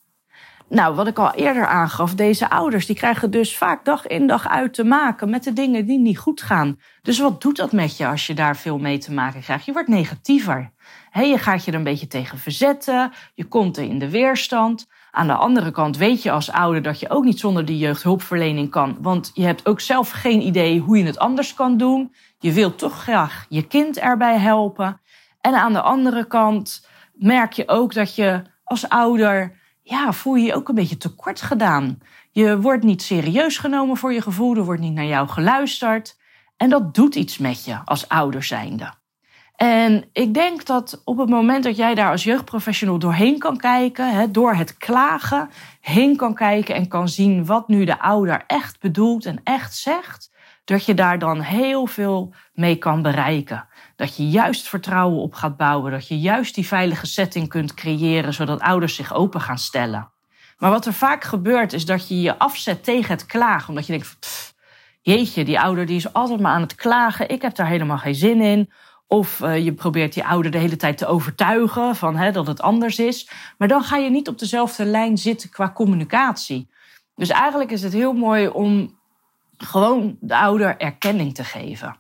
Nou, 0.70 0.96
wat 0.96 1.08
ik 1.08 1.20
al 1.20 1.34
eerder 1.34 1.66
aangaf, 1.66 2.16
deze 2.16 2.50
ouders 2.50 2.86
die 2.86 2.96
krijgen 2.96 3.32
dus 3.32 3.58
vaak 3.58 3.86
dag 3.86 4.08
in 4.08 4.28
dag 4.28 4.50
uit 4.50 4.74
te 4.74 4.84
maken 4.84 5.30
met 5.30 5.44
de 5.44 5.54
dingen 5.54 5.86
die 5.86 6.00
niet 6.00 6.18
goed 6.18 6.42
gaan. 6.42 6.80
Dus 7.02 7.20
wat 7.20 7.42
doet 7.42 7.56
dat 7.56 7.72
met 7.72 7.98
je 7.98 8.08
als 8.08 8.28
je 8.28 8.34
daar 8.34 8.58
veel 8.58 8.78
mee 8.78 8.98
te 8.98 9.14
maken 9.14 9.42
krijgt? 9.42 9.66
Je 9.66 9.74
wordt 9.74 9.88
negatiever. 9.88 10.72
je 11.12 11.38
gaat 11.38 11.66
je 11.66 11.72
er 11.72 11.78
een 11.78 11.84
beetje 11.84 12.08
tegen 12.08 12.38
verzetten, 12.38 13.12
je 13.34 13.46
komt 13.46 13.78
er 13.78 13.84
in 13.84 14.00
de 14.00 14.10
weerstand. 14.10 14.88
Aan 15.16 15.28
de 15.28 15.34
andere 15.34 15.72
kant 15.72 15.98
weet 15.98 16.24
je 16.24 16.32
als 16.32 16.52
ouder 16.52 16.82
dat 16.82 17.00
je 17.00 17.10
ook 17.10 17.24
niet 17.24 17.40
zonder 17.40 17.66
die 17.66 17.78
jeugdhulpverlening 17.78 18.70
kan, 18.70 18.98
want 19.02 19.32
je 19.34 19.46
hebt 19.46 19.66
ook 19.66 19.80
zelf 19.80 20.10
geen 20.10 20.42
idee 20.42 20.80
hoe 20.80 20.98
je 20.98 21.06
het 21.06 21.20
anders 21.20 21.54
kan 21.54 21.78
doen. 21.78 22.14
Je 22.40 22.52
wilt 22.52 22.78
toch 22.78 23.02
graag 23.02 23.46
je 23.50 23.68
kind 23.68 23.98
erbij 23.98 24.38
helpen. 24.38 25.02
En 25.42 25.54
aan 25.54 25.74
de 25.74 25.82
andere 25.82 26.26
kant 26.28 26.88
merk 27.14 27.54
je 27.54 27.68
ook 27.68 27.94
dat 27.94 28.16
je 28.16 28.42
als 28.64 28.90
ouder, 28.90 29.60
ja, 29.84 30.14
voel 30.14 30.36
je 30.36 30.46
je 30.46 30.56
ook 30.56 30.70
een 30.70 30.76
beetje 30.76 30.98
tekort 30.98 31.42
gedaan. 31.42 32.00
Je 32.32 32.62
wordt 32.62 32.84
niet 32.84 33.02
serieus 33.02 33.58
genomen 33.58 33.98
voor 33.98 34.14
je 34.14 34.22
gevoel, 34.22 34.56
er 34.56 34.66
wordt 34.66 34.82
niet 34.82 34.94
naar 34.94 35.06
jou 35.06 35.28
geluisterd. 35.28 36.18
En 36.58 36.70
dat 36.70 36.96
doet 36.96 37.16
iets 37.16 37.38
met 37.38 37.66
je 37.66 37.80
als 37.86 38.10
ouder 38.10 38.44
zijnde. 38.44 38.94
En 39.64 40.06
ik 40.12 40.34
denk 40.34 40.66
dat 40.66 41.02
op 41.04 41.18
het 41.18 41.30
moment 41.30 41.64
dat 41.64 41.76
jij 41.76 41.96
daar 41.96 42.12
als 42.12 42.24
jeugdprofessional 42.24 43.00
doorheen 43.00 43.40
kan 43.40 43.58
kijken, 43.58 44.32
door 44.32 44.54
het 44.54 44.78
klagen 44.78 45.50
heen 45.82 46.16
kan 46.16 46.34
kijken 46.34 46.76
en 46.76 46.88
kan 46.88 47.10
zien 47.10 47.46
wat 47.46 47.68
nu 47.68 47.86
de 47.86 48.00
ouder 48.00 48.44
echt 48.48 48.80
bedoelt 48.80 49.26
en 49.26 49.42
echt 49.44 49.76
zegt, 49.76 50.32
dat 50.66 50.86
je 50.86 50.94
daar 50.94 51.20
dan 51.20 51.42
heel 51.42 51.86
veel 51.86 52.34
mee 52.54 52.76
kan 52.76 53.02
bereiken. 53.02 53.68
Dat 53.96 54.18
je 54.18 54.30
juist 54.30 54.68
vertrouwen 54.68 55.22
op 55.22 55.34
gaat 55.34 55.58
bouwen. 55.58 55.92
Dat 55.92 56.08
je 56.08 56.20
juist 56.20 56.56
die 56.56 56.68
veilige 56.68 57.06
setting 57.06 57.50
kunt 57.50 57.74
creëren 57.74 58.34
zodat 58.34 58.60
ouders 58.60 58.96
zich 58.96 59.14
open 59.14 59.42
gaan 59.42 59.58
stellen. 59.58 60.12
Maar 60.58 60.72
wat 60.72 60.86
er 60.86 60.94
vaak 60.94 61.24
gebeurt 61.24 61.74
is 61.74 61.86
dat 61.86 62.08
je 62.08 62.22
je 62.22 62.38
afzet 62.38 62.84
tegen 62.84 63.12
het 63.12 63.26
klagen. 63.26 63.70
Omdat 63.70 63.86
je 63.86 63.94
denkt, 63.94 64.18
pff, 64.20 64.54
jeetje, 65.02 65.44
die 65.44 65.60
ouder 65.60 65.86
die 65.86 65.96
is 65.96 66.14
altijd 66.14 66.40
maar 66.40 66.54
aan 66.54 66.62
het 66.62 66.76
klagen. 66.76 67.30
Ik 67.30 67.42
heb 67.42 67.56
daar 67.56 67.68
helemaal 67.68 67.98
geen 67.98 68.16
zin 68.16 68.42
in. 68.42 68.72
Of 69.14 69.40
uh, 69.40 69.64
je 69.64 69.74
probeert 69.74 70.14
die 70.14 70.26
ouder 70.26 70.52
de 70.52 70.58
hele 70.58 70.76
tijd 70.76 70.98
te 70.98 71.06
overtuigen 71.06 71.96
van, 71.96 72.16
hè, 72.16 72.32
dat 72.32 72.48
het 72.48 72.62
anders 72.62 73.00
is. 73.00 73.30
Maar 73.58 73.68
dan 73.68 73.84
ga 73.84 73.98
je 73.98 74.10
niet 74.10 74.28
op 74.28 74.40
dezelfde 74.40 74.86
lijn 74.86 75.18
zitten 75.18 75.50
qua 75.50 75.72
communicatie. 75.72 76.70
Dus 77.16 77.30
eigenlijk 77.30 77.72
is 77.72 77.84
het 77.84 77.94
heel 77.94 78.14
mooi 78.14 78.48
om 78.48 79.00
gewoon 79.58 80.18
de 80.20 80.36
ouder 80.36 80.78
erkenning 80.78 81.36
te 81.36 81.44
geven. 81.44 81.96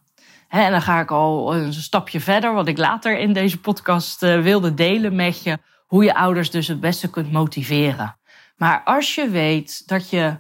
En 0.48 0.71
dan 0.71 0.81
ga 0.81 1.00
ik 1.00 1.12
al 1.12 1.56
een 1.56 1.74
stapje 1.74 2.19
verder, 2.19 2.54
wat 2.54 2.68
ik 2.68 2.77
later 2.77 3.19
in 3.19 3.33
deze 3.33 3.59
podcast 3.59 4.24
eh, 4.24 4.42
wilde 4.42 4.73
delen 4.73 5.16
met 5.16 5.44
je, 5.44 5.57
hoe 5.88 6.04
je 6.04 6.16
ouders 6.16 6.52
dus 6.52 6.68
het 6.68 6.80
beste 6.80 7.09
kunt 7.09 7.31
motiveren. 7.31 8.18
Maar 8.57 8.81
als 8.83 9.16
je 9.16 9.30
weet 9.30 9.88
dat 9.88 10.09
je 10.09 10.38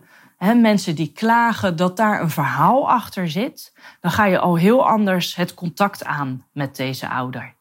mensen 0.51 0.95
die 0.95 1.11
klagen, 1.11 1.75
dat 1.75 1.97
daar 1.97 2.21
een 2.21 2.29
verhaal 2.29 2.89
achter 2.89 3.29
zit, 3.29 3.73
dan 3.99 4.11
ga 4.11 4.25
je 4.25 4.39
al 4.39 4.55
heel 4.55 4.87
anders 4.87 5.35
het 5.35 5.53
contact 5.53 6.05
aan 6.05 6.45
met 6.51 6.75
deze 6.75 7.09
ouder. 7.09 7.53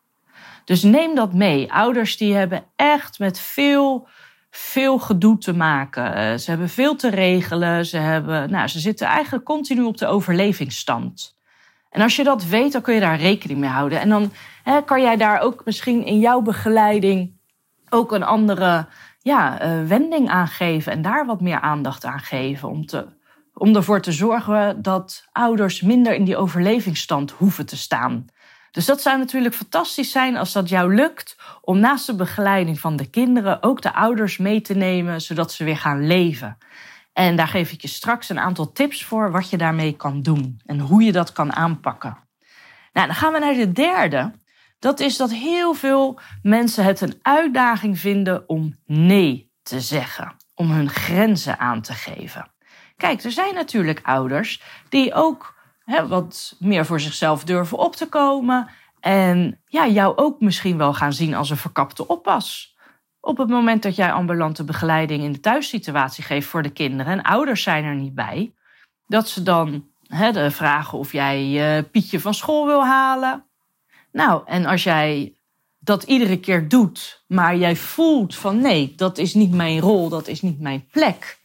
Dus 0.65 0.83
neem 0.83 1.15
dat 1.15 1.33
mee. 1.33 1.73
Ouders 1.73 2.17
die 2.17 2.35
hebben 2.35 2.65
echt 2.77 3.19
met 3.19 3.39
veel, 3.39 4.09
veel 4.51 4.99
gedoe 4.99 5.39
te 5.39 5.55
maken. 5.55 6.15
Eh, 6.15 6.39
ze 6.39 6.51
hebben 6.51 6.69
veel 6.69 6.97
te 6.97 7.11
regelen. 7.11 7.87
Ze, 7.87 7.97
hebben, 7.97 8.51
nou, 8.51 8.69
ze 8.69 8.79
zitten 8.79 9.07
eigenlijk 9.07 9.45
continu 9.45 9.83
op 9.83 9.97
de 9.97 10.07
overlevingsstand. 10.07 11.37
En 11.91 12.03
als 12.03 12.17
je 12.17 12.25
dat 12.25 12.45
weet, 12.45 12.73
dan 12.73 12.83
kun 12.83 12.95
je 12.95 13.01
daar 13.01 13.19
rekening 13.19 13.59
mee 13.59 13.71
houden. 13.71 14.01
En 14.01 14.09
dan 14.09 14.33
kan 14.85 15.03
jij 15.03 15.17
daar 15.17 15.41
ook 15.41 15.65
misschien 15.65 16.05
in 16.05 16.19
jouw 16.19 16.41
begeleiding 16.41 17.41
ook 17.93 18.13
een 18.13 18.23
andere 18.23 18.87
ja, 19.23 19.65
uh, 19.65 19.87
wending 19.87 20.29
aan 20.29 20.49
geven. 20.49 20.93
En 20.93 21.03
daar 21.03 21.27
wat 21.27 21.41
meer 21.41 21.61
aandacht 21.61 22.05
aan 22.05 22.21
geven. 22.21 22.69
Om, 22.69 22.87
te, 22.87 23.07
om 23.55 23.77
ervoor 23.77 24.01
te 24.01 24.13
zorgen 24.13 24.83
dat 24.83 25.29
ouders 25.33 25.81
minder 25.81 26.15
in 26.15 26.25
die 26.25 26.37
overlevingsstand 26.37 27.31
hoeven 27.31 27.67
te 27.67 27.77
staan. 27.77 28.27
Dus 28.71 28.87
dat 28.87 29.03
zou 29.03 29.19
natuurlijk 29.19 29.55
fantastisch 29.55 30.11
zijn 30.11 30.37
als 30.37 30.53
dat 30.53 30.69
jou 30.69 30.95
lukt 30.95 31.37
om 31.61 31.79
naast 31.79 32.07
de 32.07 32.15
begeleiding 32.15 32.81
van 32.81 32.97
de 32.97 33.11
kinderen 33.11 33.63
ook 33.63 33.83
de 33.83 33.95
ouders 33.95 34.37
mee 34.37 34.61
te 34.61 34.75
nemen, 34.75 35.21
zodat 35.21 35.53
ze 35.53 35.65
weer 35.65 35.77
gaan 35.77 36.07
leven. 36.07 36.59
En 37.13 37.37
daar 37.37 37.49
geef 37.49 37.73
ik 37.73 37.81
je 37.81 37.89
straks 37.89 38.29
een 38.29 38.39
aantal 38.39 38.73
tips 38.73 39.05
voor 39.05 39.31
wat 39.31 39.51
je 39.51 39.57
daarmee 39.57 39.93
kan 39.93 40.23
doen 40.23 40.61
en 40.67 40.81
hoe 40.81 41.03
je 41.03 41.13
dat 41.13 41.33
kan 41.33 41.53
aanpakken. 41.53 42.19
Nou, 42.93 43.07
dan 43.07 43.17
gaan 43.17 43.33
we 43.33 43.39
naar 43.39 43.55
de 43.55 43.73
derde. 43.73 44.33
Dat 44.83 45.01
is 45.01 45.17
dat 45.17 45.33
heel 45.33 45.75
veel 45.75 46.21
mensen 46.43 46.85
het 46.85 47.01
een 47.01 47.19
uitdaging 47.23 47.99
vinden 47.99 48.49
om 48.49 48.75
nee 48.87 49.51
te 49.63 49.81
zeggen, 49.81 50.37
om 50.55 50.71
hun 50.71 50.91
grenzen 50.91 51.59
aan 51.59 51.81
te 51.81 51.93
geven. 51.93 52.51
Kijk, 52.97 53.23
er 53.23 53.33
zijn 53.33 53.55
natuurlijk 53.55 54.01
ouders 54.03 54.63
die 54.89 55.15
ook 55.15 55.55
hè, 55.85 56.07
wat 56.07 56.57
meer 56.59 56.87
voor 56.87 57.01
zichzelf 57.01 57.45
durven 57.45 57.79
op 57.79 57.97
te 57.97 58.09
komen 58.09 58.69
en 59.01 59.61
ja, 59.67 59.87
jou 59.87 60.17
ook 60.17 60.41
misschien 60.41 60.79
wel 60.79 60.95
gaan 60.95 61.13
zien 61.13 61.35
als 61.35 61.51
een 61.51 61.57
verkapte 61.57 62.09
oppas 62.09 62.77
op 63.21 63.39
het 63.39 63.49
moment 63.49 63.83
dat 63.83 63.97
jij 63.97 64.13
ambulante 64.13 64.65
begeleiding 64.65 65.23
in 65.23 65.33
de 65.33 65.41
thuissituatie 65.41 66.25
geeft 66.25 66.49
voor 66.49 66.63
de 66.63 66.73
kinderen 66.73 67.13
en 67.13 67.23
ouders 67.23 67.63
zijn 67.63 67.85
er 67.85 67.95
niet 67.95 68.15
bij, 68.15 68.55
dat 69.07 69.29
ze 69.29 69.43
dan 69.43 69.91
de 70.33 70.51
vragen 70.51 70.99
of 70.99 71.13
jij 71.13 71.77
uh, 71.77 71.85
Pietje 71.91 72.21
van 72.21 72.35
school 72.35 72.67
wil 72.67 72.85
halen. 72.85 73.45
Nou, 74.13 74.43
en 74.47 74.67
als 74.67 74.83
jij 74.83 75.37
dat 75.79 76.03
iedere 76.03 76.41
keer 76.41 76.69
doet, 76.69 77.25
maar 77.27 77.57
jij 77.57 77.77
voelt 77.77 78.35
van 78.35 78.61
nee, 78.61 78.93
dat 78.97 79.19
is 79.19 79.35
niet 79.35 79.53
mijn 79.53 79.81
rol, 79.81 80.09
dat 80.09 80.29
is 80.29 80.43
niet 80.43 80.61
mijn 80.61 80.87
plek, 80.91 81.41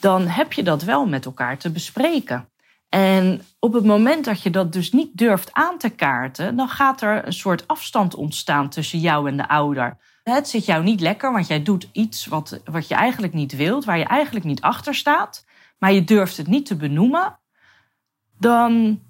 dan 0.00 0.26
heb 0.26 0.52
je 0.52 0.62
dat 0.62 0.82
wel 0.82 1.06
met 1.06 1.24
elkaar 1.24 1.58
te 1.58 1.70
bespreken. 1.70 2.48
En 2.88 3.42
op 3.58 3.72
het 3.72 3.84
moment 3.84 4.24
dat 4.24 4.42
je 4.42 4.50
dat 4.50 4.72
dus 4.72 4.92
niet 4.92 5.16
durft 5.16 5.52
aan 5.52 5.78
te 5.78 5.90
kaarten, 5.90 6.56
dan 6.56 6.68
gaat 6.68 7.02
er 7.02 7.26
een 7.26 7.32
soort 7.32 7.66
afstand 7.68 8.14
ontstaan 8.14 8.68
tussen 8.68 8.98
jou 8.98 9.28
en 9.28 9.36
de 9.36 9.48
ouder. 9.48 9.96
Het 10.22 10.48
zit 10.48 10.64
jou 10.64 10.82
niet 10.82 11.00
lekker, 11.00 11.32
want 11.32 11.46
jij 11.46 11.62
doet 11.62 11.88
iets 11.92 12.26
wat, 12.26 12.60
wat 12.64 12.88
je 12.88 12.94
eigenlijk 12.94 13.32
niet 13.32 13.56
wilt, 13.56 13.84
waar 13.84 13.98
je 13.98 14.04
eigenlijk 14.04 14.44
niet 14.44 14.60
achter 14.60 14.94
staat, 14.94 15.44
maar 15.78 15.92
je 15.92 16.04
durft 16.04 16.36
het 16.36 16.46
niet 16.46 16.66
te 16.66 16.76
benoemen. 16.76 17.38
Dan 18.38 19.00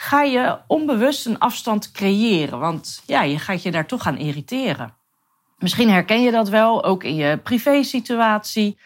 ga 0.00 0.22
je 0.22 0.58
onbewust 0.66 1.26
een 1.26 1.38
afstand 1.38 1.90
creëren. 1.90 2.58
Want 2.58 3.02
ja, 3.06 3.22
je 3.22 3.38
gaat 3.38 3.62
je 3.62 3.70
daar 3.70 3.86
toch 3.86 4.06
aan 4.06 4.16
irriteren. 4.16 4.96
Misschien 5.56 5.90
herken 5.90 6.22
je 6.22 6.30
dat 6.30 6.48
wel, 6.48 6.84
ook 6.84 7.04
in 7.04 7.14
je 7.14 7.38
privésituatie. 7.38 8.78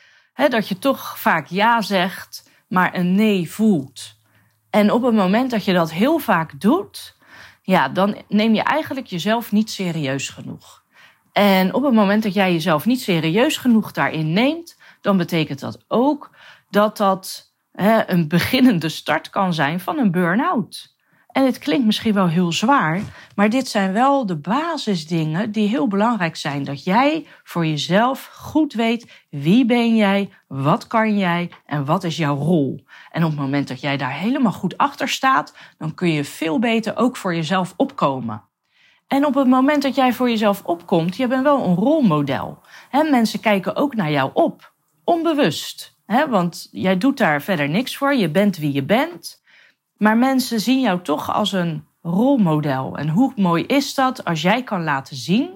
Dat 0.48 0.68
je 0.68 0.78
toch 0.78 1.18
vaak 1.18 1.46
ja 1.46 1.80
zegt, 1.80 2.50
maar 2.68 2.94
een 2.94 3.14
nee 3.14 3.50
voelt. 3.50 4.14
En 4.70 4.92
op 4.92 5.02
het 5.02 5.14
moment 5.14 5.50
dat 5.50 5.64
je 5.64 5.72
dat 5.72 5.92
heel 5.92 6.18
vaak 6.18 6.60
doet, 6.60 7.16
ja, 7.62 7.88
dan 7.88 8.22
neem 8.28 8.54
je 8.54 8.62
eigenlijk 8.62 9.06
jezelf 9.06 9.52
niet 9.52 9.70
serieus 9.70 10.28
genoeg. 10.28 10.82
En 11.32 11.74
op 11.74 11.82
het 11.82 11.94
moment 11.94 12.22
dat 12.22 12.34
jij 12.34 12.52
jezelf 12.52 12.86
niet 12.86 13.00
serieus 13.00 13.56
genoeg 13.56 13.92
daarin 13.92 14.32
neemt, 14.32 14.78
dan 15.00 15.16
betekent 15.16 15.60
dat 15.60 15.84
ook 15.88 16.30
dat 16.70 16.96
dat 16.96 17.52
hè, 17.72 18.10
een 18.10 18.28
beginnende 18.28 18.88
start 18.88 19.30
kan 19.30 19.54
zijn 19.54 19.80
van 19.80 19.98
een 19.98 20.10
burn-out. 20.10 20.91
En 21.32 21.44
het 21.44 21.58
klinkt 21.58 21.86
misschien 21.86 22.14
wel 22.14 22.28
heel 22.28 22.52
zwaar, 22.52 23.00
maar 23.34 23.50
dit 23.50 23.68
zijn 23.68 23.92
wel 23.92 24.26
de 24.26 24.36
basisdingen 24.36 25.52
die 25.52 25.68
heel 25.68 25.88
belangrijk 25.88 26.36
zijn. 26.36 26.64
Dat 26.64 26.84
jij 26.84 27.26
voor 27.44 27.66
jezelf 27.66 28.30
goed 28.32 28.72
weet 28.72 29.24
wie 29.30 29.64
ben 29.64 29.96
jij, 29.96 30.30
wat 30.48 30.86
kan 30.86 31.18
jij 31.18 31.50
en 31.66 31.84
wat 31.84 32.04
is 32.04 32.16
jouw 32.16 32.36
rol. 32.36 32.84
En 33.10 33.24
op 33.24 33.30
het 33.30 33.40
moment 33.40 33.68
dat 33.68 33.80
jij 33.80 33.96
daar 33.96 34.12
helemaal 34.12 34.52
goed 34.52 34.76
achter 34.76 35.08
staat, 35.08 35.56
dan 35.78 35.94
kun 35.94 36.08
je 36.08 36.24
veel 36.24 36.58
beter 36.58 36.96
ook 36.96 37.16
voor 37.16 37.34
jezelf 37.34 37.74
opkomen. 37.76 38.42
En 39.06 39.26
op 39.26 39.34
het 39.34 39.48
moment 39.48 39.82
dat 39.82 39.94
jij 39.94 40.12
voor 40.12 40.28
jezelf 40.28 40.62
opkomt, 40.64 41.16
je 41.16 41.26
bent 41.26 41.42
wel 41.42 41.64
een 41.64 41.74
rolmodel. 41.74 42.62
He, 42.88 43.02
mensen 43.02 43.40
kijken 43.40 43.76
ook 43.76 43.94
naar 43.94 44.10
jou 44.10 44.30
op, 44.32 44.72
onbewust. 45.04 46.00
Want 46.28 46.68
jij 46.70 46.98
doet 46.98 47.18
daar 47.18 47.42
verder 47.42 47.68
niks 47.68 47.96
voor, 47.96 48.14
je 48.14 48.30
bent 48.30 48.56
wie 48.56 48.72
je 48.72 48.84
bent. 48.84 49.41
Maar 50.02 50.16
mensen 50.16 50.60
zien 50.60 50.80
jou 50.80 51.02
toch 51.02 51.32
als 51.32 51.52
een 51.52 51.84
rolmodel. 52.00 52.96
En 52.96 53.08
hoe 53.08 53.32
mooi 53.36 53.64
is 53.64 53.94
dat 53.94 54.24
als 54.24 54.42
jij 54.42 54.62
kan 54.62 54.84
laten 54.84 55.16
zien 55.16 55.50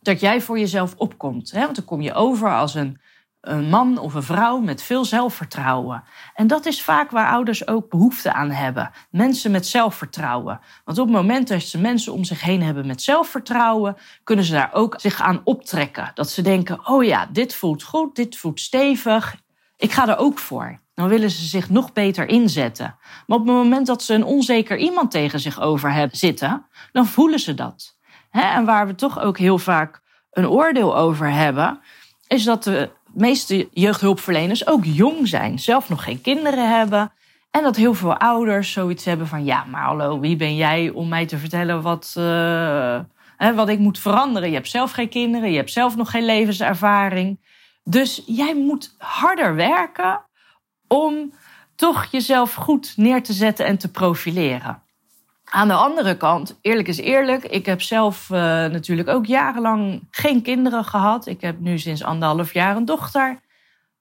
dat 0.00 0.20
jij 0.20 0.40
voor 0.40 0.58
jezelf 0.58 0.94
opkomt. 0.96 1.50
Hè? 1.50 1.60
Want 1.60 1.76
dan 1.76 1.84
kom 1.84 2.00
je 2.00 2.14
over 2.14 2.54
als 2.54 2.74
een, 2.74 3.00
een 3.40 3.68
man 3.68 3.98
of 3.98 4.14
een 4.14 4.22
vrouw 4.22 4.58
met 4.58 4.82
veel 4.82 5.04
zelfvertrouwen. 5.04 6.04
En 6.34 6.46
dat 6.46 6.66
is 6.66 6.82
vaak 6.82 7.10
waar 7.10 7.30
ouders 7.30 7.68
ook 7.68 7.90
behoefte 7.90 8.32
aan 8.32 8.50
hebben. 8.50 8.90
Mensen 9.10 9.50
met 9.50 9.66
zelfvertrouwen. 9.66 10.60
Want 10.84 10.98
op 10.98 11.06
het 11.06 11.16
moment 11.16 11.48
dat 11.48 11.62
ze 11.62 11.80
mensen 11.80 12.12
om 12.12 12.24
zich 12.24 12.40
heen 12.40 12.62
hebben 12.62 12.86
met 12.86 13.02
zelfvertrouwen, 13.02 13.96
kunnen 14.24 14.44
ze 14.44 14.52
daar 14.52 14.70
ook 14.72 14.94
zich 15.00 15.22
aan 15.22 15.40
optrekken. 15.44 16.10
Dat 16.14 16.30
ze 16.30 16.42
denken: 16.42 16.88
oh 16.88 17.04
ja, 17.04 17.28
dit 17.32 17.54
voelt 17.54 17.82
goed, 17.82 18.16
dit 18.16 18.36
voelt 18.36 18.60
stevig. 18.60 19.44
Ik 19.76 19.92
ga 19.92 20.08
er 20.08 20.18
ook 20.18 20.38
voor 20.38 20.80
dan 20.96 21.08
willen 21.08 21.30
ze 21.30 21.44
zich 21.44 21.70
nog 21.70 21.92
beter 21.92 22.28
inzetten. 22.28 22.96
Maar 23.26 23.38
op 23.38 23.46
het 23.46 23.54
moment 23.54 23.86
dat 23.86 24.02
ze 24.02 24.14
een 24.14 24.24
onzeker 24.24 24.76
iemand 24.76 25.10
tegen 25.10 25.40
zich 25.40 25.60
over 25.60 25.92
hebben 25.92 26.18
zitten, 26.18 26.66
dan 26.92 27.06
voelen 27.06 27.38
ze 27.38 27.54
dat. 27.54 27.96
En 28.30 28.64
waar 28.64 28.86
we 28.86 28.94
toch 28.94 29.20
ook 29.20 29.38
heel 29.38 29.58
vaak 29.58 30.00
een 30.30 30.48
oordeel 30.48 30.96
over 30.96 31.30
hebben, 31.30 31.80
is 32.26 32.44
dat 32.44 32.64
de 32.64 32.90
meeste 33.12 33.68
jeugdhulpverleners 33.72 34.66
ook 34.66 34.84
jong 34.84 35.28
zijn, 35.28 35.58
zelf 35.58 35.88
nog 35.88 36.04
geen 36.04 36.20
kinderen 36.20 36.76
hebben. 36.76 37.12
En 37.50 37.62
dat 37.62 37.76
heel 37.76 37.94
veel 37.94 38.16
ouders 38.16 38.72
zoiets 38.72 39.04
hebben 39.04 39.26
van: 39.26 39.44
ja, 39.44 39.64
maar 39.64 39.82
hallo, 39.82 40.20
wie 40.20 40.36
ben 40.36 40.56
jij 40.56 40.90
om 40.90 41.08
mij 41.08 41.26
te 41.26 41.38
vertellen 41.38 41.82
wat, 41.82 42.14
uh, 42.18 43.00
wat 43.54 43.68
ik 43.68 43.78
moet 43.78 43.98
veranderen? 43.98 44.48
Je 44.48 44.54
hebt 44.54 44.70
zelf 44.70 44.90
geen 44.90 45.08
kinderen, 45.08 45.50
je 45.50 45.56
hebt 45.56 45.72
zelf 45.72 45.96
nog 45.96 46.10
geen 46.10 46.24
levenservaring. 46.24 47.38
Dus 47.88 48.22
jij 48.26 48.54
moet 48.54 48.94
harder 48.98 49.54
werken 49.54 50.20
om 50.88 51.32
toch 51.74 52.04
jezelf 52.04 52.54
goed 52.54 52.92
neer 52.96 53.22
te 53.22 53.32
zetten 53.32 53.66
en 53.66 53.78
te 53.78 53.90
profileren. 53.90 54.82
Aan 55.44 55.68
de 55.68 55.74
andere 55.74 56.16
kant, 56.16 56.58
eerlijk 56.60 56.88
is 56.88 56.98
eerlijk, 56.98 57.44
ik 57.44 57.66
heb 57.66 57.82
zelf 57.82 58.30
uh, 58.30 58.38
natuurlijk 58.38 59.08
ook 59.08 59.26
jarenlang 59.26 60.06
geen 60.10 60.42
kinderen 60.42 60.84
gehad. 60.84 61.26
Ik 61.26 61.40
heb 61.40 61.60
nu 61.60 61.78
sinds 61.78 62.04
anderhalf 62.04 62.52
jaar 62.52 62.76
een 62.76 62.84
dochter. 62.84 63.40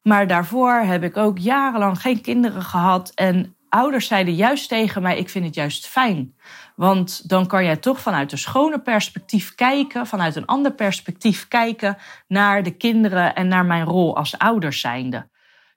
Maar 0.02 0.28
daarvoor 0.28 0.74
heb 0.74 1.04
ik 1.04 1.18
ook 1.18 1.38
jarenlang 1.38 2.02
geen 2.02 2.22
kinderen 2.22 2.62
gehad. 2.62 3.12
En 3.16 3.56
ouders 3.70 4.08
zeiden 4.08 4.36
juist 4.36 4.70
tegen 4.70 5.02
mij: 5.02 5.18
Ik 5.18 5.30
vind 5.30 5.46
het 5.46 5.56
juist 5.56 5.88
fijn. 5.88 6.36
Want 6.76 7.30
dan 7.30 7.48
kan 7.48 7.64
jij 7.64 7.78
toch 7.78 8.00
vanuit 8.00 8.32
een 8.32 8.38
schone 8.38 8.80
perspectief 8.80 9.56
kijken, 9.56 10.08
vanuit 10.08 10.36
een 10.36 10.46
ander 10.46 10.74
perspectief 10.74 11.48
kijken 11.48 11.98
naar 12.28 12.64
de 12.64 12.72
kinderen 12.72 13.36
en 13.36 13.48
naar 13.48 13.66
mijn 13.66 13.86
rol 13.86 14.16
als 14.16 14.38
ouder 14.38 14.74
zijnde. 14.74 15.30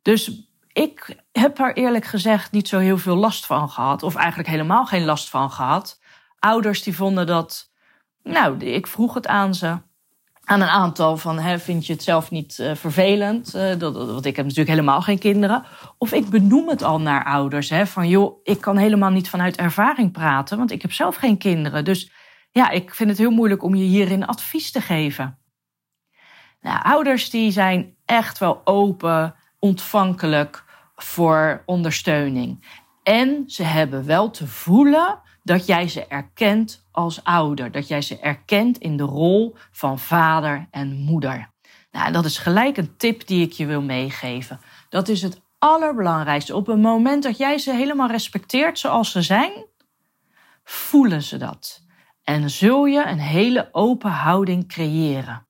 Dus 0.02 0.49
ik 0.73 1.17
heb 1.33 1.59
er 1.59 1.76
eerlijk 1.76 2.05
gezegd 2.05 2.52
niet 2.52 2.69
zo 2.69 2.78
heel 2.78 2.99
veel 2.99 3.17
last 3.17 3.47
van 3.47 3.71
gehad. 3.71 4.02
Of 4.02 4.14
eigenlijk 4.14 4.49
helemaal 4.49 4.87
geen 4.87 5.05
last 5.05 5.31
van 5.31 5.50
gehad. 5.50 6.00
Ouders 6.38 6.83
die 6.83 6.97
vonden 6.97 7.26
dat. 7.26 7.73
Nou, 8.23 8.59
ik 8.59 8.87
vroeg 8.87 9.14
het 9.14 9.26
aan 9.26 9.55
ze. 9.55 9.78
Aan 10.49 10.61
een 10.61 10.69
aantal 10.69 11.17
van, 11.17 11.38
hè, 11.38 11.59
vind 11.59 11.87
je 11.87 11.93
het 11.93 12.02
zelf 12.02 12.31
niet 12.31 12.59
uh, 12.59 12.75
vervelend? 12.75 13.55
Uh, 13.55 13.76
dat, 13.78 13.95
want 13.95 14.25
ik 14.25 14.37
heb 14.37 14.45
natuurlijk 14.45 14.71
helemaal 14.71 15.02
geen 15.02 15.19
kinderen. 15.19 15.64
Of 15.99 16.12
ik 16.12 16.28
benoem 16.28 16.69
het 16.69 16.83
al 16.83 17.00
naar 17.00 17.25
ouders. 17.25 17.71
Hè, 17.71 17.87
van 17.87 18.09
joh, 18.09 18.40
ik 18.43 18.61
kan 18.61 18.76
helemaal 18.76 19.11
niet 19.11 19.28
vanuit 19.28 19.57
ervaring 19.57 20.12
praten. 20.12 20.59
Want 20.59 20.71
ik 20.71 20.83
heb 20.83 20.93
zelf 20.93 21.17
geen 21.17 21.38
kinderen. 21.38 21.85
Dus 21.85 22.12
ja, 22.50 22.71
ik 22.71 22.95
vind 22.95 23.09
het 23.11 23.19
heel 23.19 23.31
moeilijk 23.31 23.62
om 23.62 23.75
je 23.75 23.85
hierin 23.85 24.26
advies 24.26 24.71
te 24.71 24.81
geven. 24.81 25.38
Nou, 26.61 26.83
ouders 26.83 27.31
die 27.31 27.50
zijn 27.50 27.95
echt 28.05 28.38
wel 28.38 28.61
open, 28.64 29.35
ontvankelijk 29.59 30.64
voor 30.95 31.62
ondersteuning. 31.67 32.67
En 33.02 33.45
ze 33.47 33.62
hebben 33.62 34.07
wel 34.07 34.31
te 34.31 34.47
voelen 34.47 35.21
dat 35.43 35.67
jij 35.67 35.88
ze 35.88 36.07
erkent 36.07 36.88
als 36.99 37.25
ouder. 37.25 37.71
Dat 37.71 37.88
jij 37.88 38.02
ze 38.02 38.19
erkent 38.19 38.78
in 38.78 38.97
de 38.97 39.02
rol 39.02 39.55
van 39.71 39.99
vader 39.99 40.67
en 40.71 40.97
moeder. 40.97 41.50
Nou, 41.90 42.12
dat 42.12 42.25
is 42.25 42.38
gelijk 42.38 42.76
een 42.76 42.97
tip 42.97 43.26
die 43.26 43.47
ik 43.47 43.52
je 43.52 43.67
wil 43.67 43.83
meegeven. 43.83 44.61
Dat 44.88 45.09
is 45.09 45.23
het 45.23 45.40
allerbelangrijkste. 45.59 46.57
Op 46.57 46.67
het 46.67 46.78
moment 46.78 47.23
dat 47.23 47.37
jij 47.37 47.59
ze 47.59 47.73
helemaal 47.73 48.09
respecteert 48.09 48.78
zoals 48.78 49.11
ze 49.11 49.23
zijn, 49.23 49.52
voelen 50.64 51.23
ze 51.23 51.37
dat. 51.37 51.83
En 52.25 52.50
zul 52.50 52.85
je 52.85 53.07
een 53.07 53.21
hele 53.21 53.69
open 53.73 54.11
houding 54.11 54.69
creëren 54.69 55.49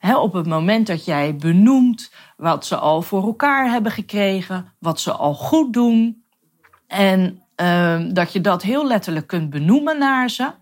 op 0.00 0.32
het 0.32 0.46
moment 0.46 0.86
dat 0.86 1.04
jij 1.04 1.36
benoemt 1.36 2.12
wat 2.36 2.66
ze 2.66 2.76
al 2.76 3.02
voor 3.02 3.22
elkaar 3.22 3.70
hebben 3.70 3.92
gekregen, 3.92 4.74
wat 4.78 5.00
ze 5.00 5.12
al 5.12 5.34
goed 5.34 5.72
doen, 5.72 6.24
en 6.86 7.42
ehm, 7.54 8.12
dat 8.12 8.32
je 8.32 8.40
dat 8.40 8.62
heel 8.62 8.86
letterlijk 8.86 9.26
kunt 9.26 9.50
benoemen 9.50 9.98
naar 9.98 10.30
ze, 10.30 10.52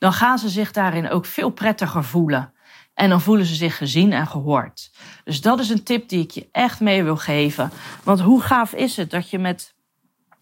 dan 0.00 0.12
gaan 0.12 0.38
ze 0.38 0.48
zich 0.48 0.72
daarin 0.72 1.10
ook 1.10 1.24
veel 1.24 1.50
prettiger 1.50 2.04
voelen. 2.04 2.52
En 2.94 3.08
dan 3.08 3.20
voelen 3.20 3.46
ze 3.46 3.54
zich 3.54 3.76
gezien 3.76 4.12
en 4.12 4.26
gehoord. 4.26 4.90
Dus 5.24 5.40
dat 5.40 5.58
is 5.58 5.70
een 5.70 5.82
tip 5.82 6.08
die 6.08 6.22
ik 6.22 6.30
je 6.30 6.48
echt 6.52 6.80
mee 6.80 7.02
wil 7.02 7.16
geven. 7.16 7.70
Want 8.04 8.20
hoe 8.20 8.42
gaaf 8.42 8.72
is 8.72 8.96
het 8.96 9.10
dat 9.10 9.30
je 9.30 9.38
met 9.38 9.74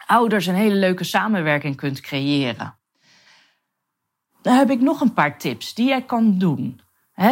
ouders 0.06 0.46
een 0.46 0.54
hele 0.54 0.74
leuke 0.74 1.04
samenwerking 1.04 1.76
kunt 1.76 2.00
creëren? 2.00 2.78
Dan 4.42 4.54
heb 4.54 4.70
ik 4.70 4.80
nog 4.80 5.00
een 5.00 5.12
paar 5.12 5.38
tips 5.38 5.74
die 5.74 5.86
jij 5.86 6.02
kan 6.02 6.38
doen 6.38 6.80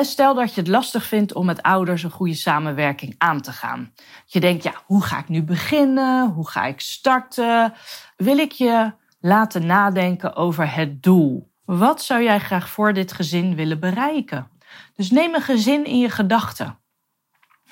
stel 0.01 0.35
dat 0.35 0.55
je 0.55 0.61
het 0.61 0.71
lastig 0.71 1.05
vindt 1.05 1.33
om 1.33 1.47
met 1.47 1.63
ouders 1.63 2.03
een 2.03 2.11
goede 2.11 2.35
samenwerking 2.35 3.15
aan 3.19 3.41
te 3.41 3.53
gaan. 3.53 3.93
Je 4.27 4.41
denkt, 4.41 4.63
ja, 4.63 4.73
hoe 4.85 5.03
ga 5.03 5.19
ik 5.19 5.29
nu 5.29 5.43
beginnen? 5.43 6.31
Hoe 6.31 6.49
ga 6.49 6.65
ik 6.65 6.81
starten? 6.81 7.75
Wil 8.17 8.39
ik 8.39 8.53
je 8.53 8.93
laten 9.21 9.67
nadenken 9.67 10.37
over 10.37 10.75
het 10.75 11.03
doel? 11.03 11.55
Wat 11.67 12.03
zou 12.03 12.23
jij 12.23 12.41
graag 12.41 12.69
voor 12.69 12.93
dit 12.93 13.13
gezin 13.13 13.55
willen 13.55 13.81
bereiken? 13.81 14.51
Dus 14.95 15.11
neem 15.11 15.35
een 15.35 15.43
gezin 15.43 15.85
in 15.85 15.99
je 15.99 16.11
gedachten. 16.11 16.79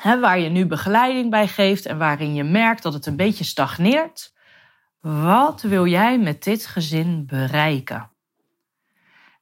waar 0.02 0.38
je 0.38 0.48
nu 0.48 0.66
begeleiding 0.66 1.30
bij 1.30 1.48
geeft 1.48 1.86
en 1.86 1.98
waarin 1.98 2.34
je 2.34 2.44
merkt 2.44 2.82
dat 2.82 2.92
het 2.92 3.06
een 3.06 3.16
beetje 3.16 3.44
stagneert. 3.44 4.32
Wat 5.00 5.62
wil 5.62 5.86
jij 5.86 6.18
met 6.18 6.42
dit 6.42 6.66
gezin 6.66 7.26
bereiken? 7.26 8.10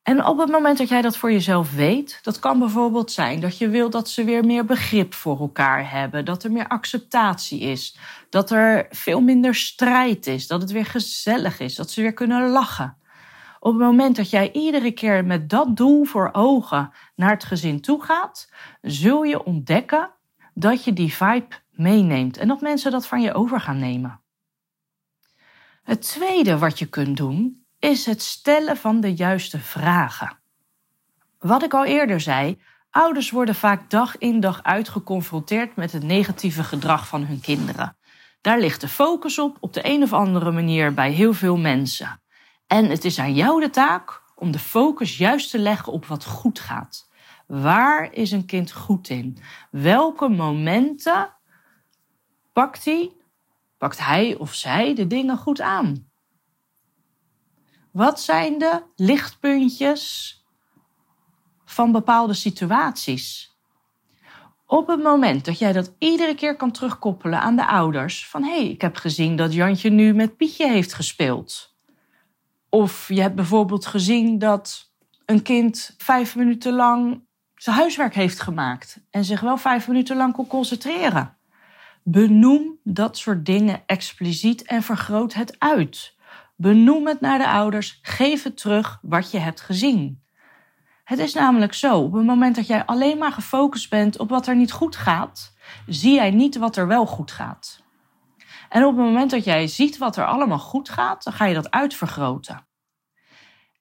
En 0.02 0.25
op 0.25 0.38
het 0.38 0.50
moment 0.50 0.78
dat 0.78 0.88
jij 0.88 1.02
dat 1.02 1.16
voor 1.16 1.32
jezelf 1.32 1.75
weet, 1.75 2.18
dat 2.23 2.38
kan 2.38 2.59
bijvoorbeeld 2.59 3.12
zijn 3.12 3.40
dat 3.40 3.59
je 3.59 3.68
wil 3.68 3.90
dat 3.90 4.09
ze 4.09 4.25
weer 4.25 4.44
meer 4.44 4.64
begrip 4.64 5.14
voor 5.14 5.40
elkaar 5.40 5.90
hebben, 5.90 6.25
dat 6.25 6.44
er 6.44 6.52
meer 6.52 6.68
acceptatie 6.68 7.61
is, 7.61 7.97
dat 8.30 8.50
er 8.50 8.87
veel 8.90 9.21
minder 9.21 9.54
strijd 9.54 10.26
is, 10.26 10.47
dat 10.47 10.61
het 10.61 10.71
weer 10.71 10.87
gezellig 10.87 11.61
is, 11.61 11.75
dat 11.75 11.90
ze 11.90 12.00
weer 12.00 12.12
kunnen 12.12 12.49
lachen. 12.49 12.97
Op 13.64 13.73
het 13.73 13.83
moment 13.83 14.16
dat 14.16 14.31
jij 14.31 14.52
iedere 14.52 14.92
keer 14.92 15.25
met 15.25 15.50
dat 15.50 15.76
doel 15.76 16.04
voor 16.04 16.28
ogen 16.33 16.92
naar 17.14 17.31
het 17.31 17.45
gezin 17.45 17.81
toe 17.81 18.02
gaat, 18.02 18.52
zul 18.81 19.23
je 19.23 19.45
ontdekken 19.45 20.11
dat 20.54 20.85
je 20.85 20.92
die 20.92 21.14
vibe 21.14 21.49
meeneemt 21.71 22.37
en 22.37 22.49
dat 22.49 22.61
mensen 22.61 22.90
dat 22.90 23.07
van 23.07 23.23
je 23.23 23.35
over 23.35 23.61
gaan 23.61 23.78
nemen. 23.78 24.21
Het 25.83 26.02
tweede 26.02 26.59
wat 26.59 26.78
je 26.78 26.87
kunt 26.87 27.16
doen 27.16 27.64
is 27.78 28.07
het 28.07 28.23
stellen 28.23 28.76
van 28.76 29.00
de 29.00 29.14
juiste 29.14 29.59
vragen. 29.59 30.38
Wat 31.38 31.62
ik 31.62 31.75
al 31.75 31.85
eerder 31.85 32.21
zei, 32.21 32.61
ouders 32.90 33.31
worden 33.31 33.54
vaak 33.54 33.90
dag 33.90 34.19
in 34.19 34.40
dag 34.40 34.62
uit 34.62 34.88
geconfronteerd 34.88 35.76
met 35.76 35.92
het 35.92 36.02
negatieve 36.02 36.64
gedrag 36.64 37.09
van 37.09 37.25
hun 37.25 37.40
kinderen. 37.40 37.97
Daar 38.40 38.61
ligt 38.61 38.81
de 38.81 38.88
focus 38.88 39.38
op 39.38 39.57
op 39.61 39.73
de 39.73 39.81
een 39.85 40.02
of 40.02 40.12
andere 40.12 40.50
manier 40.50 40.95
bij 40.95 41.11
heel 41.11 41.33
veel 41.33 41.57
mensen. 41.57 42.22
En 42.73 42.91
het 42.91 43.05
is 43.05 43.19
aan 43.19 43.35
jou 43.35 43.61
de 43.61 43.71
taak 43.71 44.23
om 44.35 44.50
de 44.50 44.59
focus 44.59 45.17
juist 45.17 45.50
te 45.50 45.59
leggen 45.59 45.93
op 45.93 46.07
wat 46.07 46.25
goed 46.25 46.61
gaat. 46.61 47.11
Waar 47.47 48.12
is 48.12 48.31
een 48.31 48.47
kind 48.47 48.73
goed 48.73 49.09
in? 49.09 49.38
Welke 49.71 50.29
momenten 50.29 51.37
pakt 52.52 52.85
hij, 52.85 53.12
pakt 53.79 53.99
hij 53.99 54.37
of 54.37 54.55
zij 54.55 54.95
de 54.95 55.07
dingen 55.07 55.37
goed 55.37 55.61
aan? 55.61 56.11
Wat 57.91 58.21
zijn 58.21 58.59
de 58.59 58.83
lichtpuntjes 58.97 60.37
van 61.64 61.93
bepaalde 61.93 62.35
situaties? 62.35 63.57
Op 64.67 64.87
het 64.87 65.02
moment 65.02 65.45
dat 65.45 65.59
jij 65.59 65.73
dat 65.73 65.95
iedere 65.99 66.35
keer 66.35 66.57
kan 66.57 66.71
terugkoppelen 66.71 67.41
aan 67.41 67.57
de 67.57 67.67
ouders, 67.67 68.29
van 68.29 68.45
hé, 68.45 68.57
hey, 68.57 68.69
ik 68.69 68.81
heb 68.81 68.97
gezien 68.97 69.37
dat 69.37 69.52
Jantje 69.52 69.91
nu 69.91 70.14
met 70.14 70.37
Pietje 70.37 70.69
heeft 70.69 70.95
gespeeld. 70.95 71.72
Of 72.75 73.09
je 73.09 73.21
hebt 73.21 73.35
bijvoorbeeld 73.35 73.87
gezien 73.87 74.38
dat 74.38 74.93
een 75.25 75.43
kind 75.43 75.95
vijf 75.99 76.37
minuten 76.37 76.73
lang 76.73 77.25
zijn 77.55 77.76
huiswerk 77.76 78.14
heeft 78.14 78.41
gemaakt 78.41 79.00
en 79.11 79.25
zich 79.25 79.41
wel 79.41 79.57
vijf 79.57 79.88
minuten 79.88 80.17
lang 80.17 80.33
kon 80.33 80.47
concentreren. 80.47 81.37
Benoem 82.02 82.79
dat 82.85 83.17
soort 83.19 83.47
dingen 83.47 83.83
expliciet 83.87 84.62
en 84.62 84.83
vergroot 84.83 85.33
het 85.35 85.59
uit. 85.59 86.17
Benoem 86.57 87.07
het 87.07 87.21
naar 87.21 87.38
de 87.38 87.49
ouders, 87.49 87.99
geef 88.02 88.43
het 88.43 88.57
terug 88.57 88.99
wat 89.02 89.31
je 89.31 89.38
hebt 89.38 89.61
gezien. 89.61 90.23
Het 91.05 91.19
is 91.19 91.35
namelijk 91.35 91.75
zo, 91.75 91.99
op 91.99 92.12
het 92.12 92.25
moment 92.25 92.57
dat 92.57 92.67
jij 92.67 92.85
alleen 92.85 93.19
maar 93.19 93.33
gefocust 93.33 93.91
bent 93.91 94.19
op 94.19 94.29
wat 94.29 94.47
er 94.47 94.57
niet 94.57 94.73
goed 94.73 94.97
gaat, 94.97 95.55
zie 95.87 96.14
jij 96.14 96.31
niet 96.31 96.57
wat 96.57 96.76
er 96.76 96.87
wel 96.87 97.07
goed 97.07 97.31
gaat. 97.31 97.83
En 98.73 98.85
op 98.85 98.97
het 98.97 99.05
moment 99.05 99.31
dat 99.31 99.45
jij 99.45 99.67
ziet 99.67 99.99
wat 99.99 100.17
er 100.17 100.26
allemaal 100.26 100.59
goed 100.59 100.88
gaat, 100.88 101.25
dan 101.25 101.33
ga 101.33 101.45
je 101.45 101.55
dat 101.55 101.71
uitvergroten. 101.71 102.67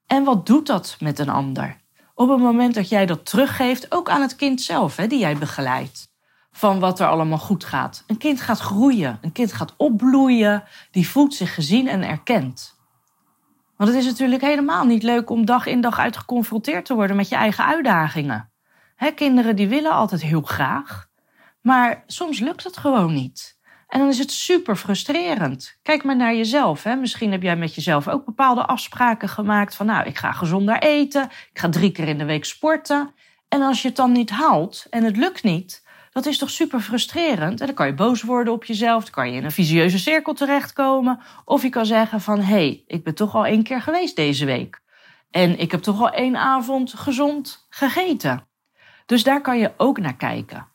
En 0.07 0.24
wat 0.24 0.45
doet 0.45 0.67
dat 0.67 0.95
met 1.00 1.19
een 1.19 1.29
ander? 1.29 1.77
Op 2.13 2.29
het 2.29 2.39
moment 2.39 2.74
dat 2.74 2.89
jij 2.89 3.05
dat 3.05 3.25
teruggeeft, 3.25 3.91
ook 3.91 4.10
aan 4.10 4.21
het 4.21 4.36
kind 4.36 4.62
zelf, 4.62 4.95
hè, 4.95 5.07
die 5.07 5.19
jij 5.19 5.38
begeleidt 5.38 6.10
van 6.51 6.79
wat 6.79 7.00
er 7.00 7.07
allemaal 7.07 7.38
goed 7.38 7.63
gaat. 7.63 8.03
Een 8.07 8.17
kind 8.17 8.41
gaat 8.41 8.60
groeien, 8.60 9.17
een 9.21 9.31
kind 9.31 9.53
gaat 9.53 9.74
opbloeien, 9.77 10.63
die 10.91 11.10
voelt 11.10 11.33
zich 11.33 11.53
gezien 11.53 11.88
en 11.88 12.03
erkend. 12.03 12.79
Want 13.77 13.89
het 13.89 14.00
is 14.00 14.05
natuurlijk 14.05 14.41
helemaal 14.41 14.86
niet 14.86 15.03
leuk 15.03 15.29
om 15.29 15.45
dag 15.45 15.65
in 15.65 15.81
dag 15.81 16.00
uit 16.00 16.17
geconfronteerd 16.17 16.86
te 16.86 16.93
worden 16.93 17.15
met 17.15 17.29
je 17.29 17.36
eigen 17.36 17.65
uitdagingen. 17.65 18.51
kinderen 19.15 19.55
die 19.55 19.67
willen 19.67 19.91
altijd 19.91 20.21
heel 20.21 20.41
graag, 20.41 21.07
maar 21.62 22.03
soms 22.07 22.39
lukt 22.39 22.63
het 22.63 22.77
gewoon 22.77 23.13
niet. 23.13 23.60
En 23.91 24.00
dan 24.00 24.10
is 24.10 24.17
het 24.17 24.31
super 24.31 24.75
frustrerend. 24.75 25.79
Kijk 25.81 26.03
maar 26.03 26.15
naar 26.15 26.36
jezelf. 26.36 26.83
Hè. 26.83 26.95
Misschien 26.95 27.31
heb 27.31 27.41
jij 27.41 27.55
met 27.55 27.75
jezelf 27.75 28.07
ook 28.07 28.25
bepaalde 28.25 28.65
afspraken 28.65 29.29
gemaakt 29.29 29.75
van 29.75 29.86
nou, 29.86 30.05
ik 30.05 30.17
ga 30.17 30.31
gezonder 30.31 30.77
eten, 30.77 31.24
ik 31.24 31.60
ga 31.60 31.69
drie 31.69 31.91
keer 31.91 32.07
in 32.07 32.17
de 32.17 32.25
week 32.25 32.45
sporten. 32.45 33.13
En 33.48 33.62
als 33.62 33.81
je 33.81 33.88
het 33.88 33.98
dan 33.98 34.12
niet 34.12 34.29
haalt 34.29 34.86
en 34.89 35.03
het 35.03 35.17
lukt 35.17 35.44
niet, 35.44 35.83
dat 36.11 36.25
is 36.25 36.37
toch 36.37 36.50
super 36.50 36.79
frustrerend? 36.79 37.59
En 37.59 37.65
dan 37.65 37.75
kan 37.75 37.87
je 37.87 37.94
boos 37.94 38.22
worden 38.22 38.53
op 38.53 38.63
jezelf, 38.63 39.03
dan 39.03 39.13
kan 39.13 39.31
je 39.31 39.37
in 39.37 39.44
een 39.44 39.51
visieuze 39.51 40.00
cirkel 40.00 40.33
terechtkomen. 40.33 41.20
Of 41.46 41.61
je 41.61 41.70
kan 41.70 41.85
zeggen 41.85 42.22
van, 42.22 42.39
hé, 42.39 42.44
hey, 42.44 42.83
ik 42.87 43.03
ben 43.03 43.15
toch 43.15 43.35
al 43.35 43.46
één 43.46 43.63
keer 43.63 43.81
geweest 43.81 44.15
deze 44.15 44.46
week. 44.46 44.81
En 45.31 45.59
ik 45.59 45.72
heb 45.72 45.81
toch 45.81 46.01
al 46.01 46.11
één 46.11 46.35
avond 46.35 46.94
gezond 46.94 47.68
gegeten. 47.70 48.48
Dus 49.05 49.24
daar 49.24 49.42
kan 49.42 49.57
je 49.57 49.72
ook 49.77 50.00
naar 50.00 50.15
kijken. 50.15 50.68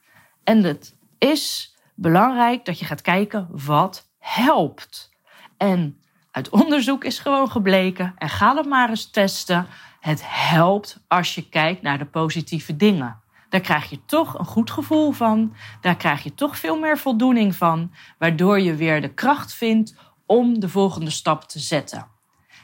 En 0.45 0.65
het 0.65 0.97
is 1.19 1.75
belangrijk 1.97 2.65
dat 2.65 2.79
je 2.79 2.85
gaat 2.85 3.03
kijken 3.03 3.49
wat 3.51 4.11
helpt. 4.19 5.11
En 5.57 6.01
uit 6.31 6.49
onderzoek 6.49 7.05
is 7.05 7.19
gewoon 7.19 7.51
gebleken, 7.51 8.15
en 8.19 8.29
ga 8.29 8.57
het 8.57 8.67
maar 8.67 8.89
eens 8.89 9.11
testen. 9.11 9.67
Het 10.01 10.23
helpt 10.25 11.05
als 11.09 11.35
je 11.35 11.49
kijkt 11.49 11.83
naar 11.83 11.99
de 11.99 12.07
positieve 12.07 12.77
dingen. 12.77 13.21
Daar 13.49 13.61
krijg 13.61 13.91
je 13.91 14.05
toch 14.05 14.39
een 14.39 14.45
goed 14.45 14.71
gevoel 14.71 15.13
van. 15.13 15.55
Daar 15.81 15.97
krijg 15.97 16.23
je 16.23 16.35
toch 16.35 16.59
veel 16.59 16.79
meer 16.79 16.99
voldoening 16.99 17.55
van. 17.55 17.93
Waardoor 18.19 18.61
je 18.61 18.75
weer 18.75 19.01
de 19.01 19.15
kracht 19.15 19.55
vindt 19.55 19.95
om 20.27 20.61
de 20.61 20.69
volgende 20.69 21.11
stap 21.11 21.45
te 21.45 21.59
zetten. 21.59 22.07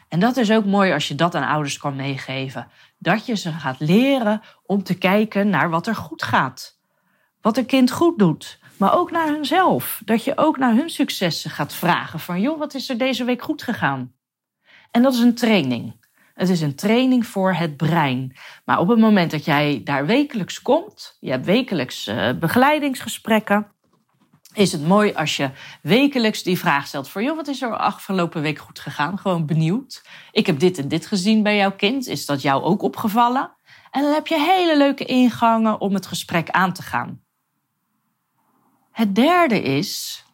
En 0.08 0.20
dat 0.20 0.36
is 0.36 0.50
ook 0.50 0.64
mooi 0.64 0.92
als 0.92 1.08
je 1.08 1.14
dat 1.14 1.34
aan 1.34 1.48
ouders 1.48 1.78
kan 1.78 1.96
meegeven. 1.96 2.68
Dat 2.98 3.26
je 3.26 3.36
ze 3.36 3.52
gaat 3.52 3.80
leren 3.80 4.40
om 4.66 4.82
te 4.82 4.94
kijken 4.94 5.48
naar 5.48 5.70
wat 5.70 5.86
er 5.86 5.96
goed 5.96 6.22
gaat. 6.22 6.80
Wat 7.40 7.56
een 7.56 7.66
kind 7.66 7.90
goed 7.90 8.18
doet. 8.18 8.60
Maar 8.76 8.94
ook 8.94 9.10
naar 9.10 9.28
hunzelf. 9.28 10.02
Dat 10.04 10.24
je 10.24 10.38
ook 10.38 10.58
naar 10.58 10.74
hun 10.74 10.90
successen 10.90 11.50
gaat 11.50 11.74
vragen. 11.74 12.20
Van 12.20 12.40
joh, 12.40 12.58
wat 12.58 12.74
is 12.74 12.88
er 12.88 12.98
deze 12.98 13.24
week 13.24 13.42
goed 13.42 13.62
gegaan? 13.62 14.12
En 14.90 15.02
dat 15.02 15.14
is 15.14 15.20
een 15.20 15.34
training. 15.34 16.00
Het 16.34 16.48
is 16.48 16.60
een 16.60 16.74
training 16.74 17.26
voor 17.26 17.54
het 17.54 17.76
brein. 17.76 18.36
Maar 18.64 18.78
op 18.78 18.88
het 18.88 18.98
moment 18.98 19.30
dat 19.30 19.44
jij 19.44 19.80
daar 19.84 20.06
wekelijks 20.06 20.62
komt, 20.62 21.16
je 21.20 21.30
hebt 21.30 21.46
wekelijks 21.46 22.08
uh, 22.08 22.30
begeleidingsgesprekken, 22.38 23.72
is 24.54 24.72
het 24.72 24.86
mooi 24.86 25.14
als 25.14 25.36
je 25.36 25.50
wekelijks 25.82 26.42
die 26.42 26.58
vraag 26.58 26.86
stelt 26.86 27.08
voor, 27.08 27.22
joh, 27.22 27.36
wat 27.36 27.48
is 27.48 27.62
er 27.62 27.76
afgelopen 27.76 28.42
week 28.42 28.58
goed 28.58 28.78
gegaan? 28.78 29.18
Gewoon 29.18 29.46
benieuwd. 29.46 30.02
Ik 30.30 30.46
heb 30.46 30.58
dit 30.58 30.78
en 30.78 30.88
dit 30.88 31.06
gezien 31.06 31.42
bij 31.42 31.56
jouw 31.56 31.72
kind. 31.72 32.06
Is 32.06 32.26
dat 32.26 32.42
jou 32.42 32.62
ook 32.62 32.82
opgevallen? 32.82 33.56
En 33.90 34.02
dan 34.02 34.12
heb 34.12 34.26
je 34.26 34.38
hele 34.38 34.76
leuke 34.76 35.04
ingangen 35.04 35.80
om 35.80 35.94
het 35.94 36.06
gesprek 36.06 36.50
aan 36.50 36.72
te 36.72 36.82
gaan. 36.82 37.20
Het 38.92 39.14
derde 39.14 39.62
is 39.62 40.24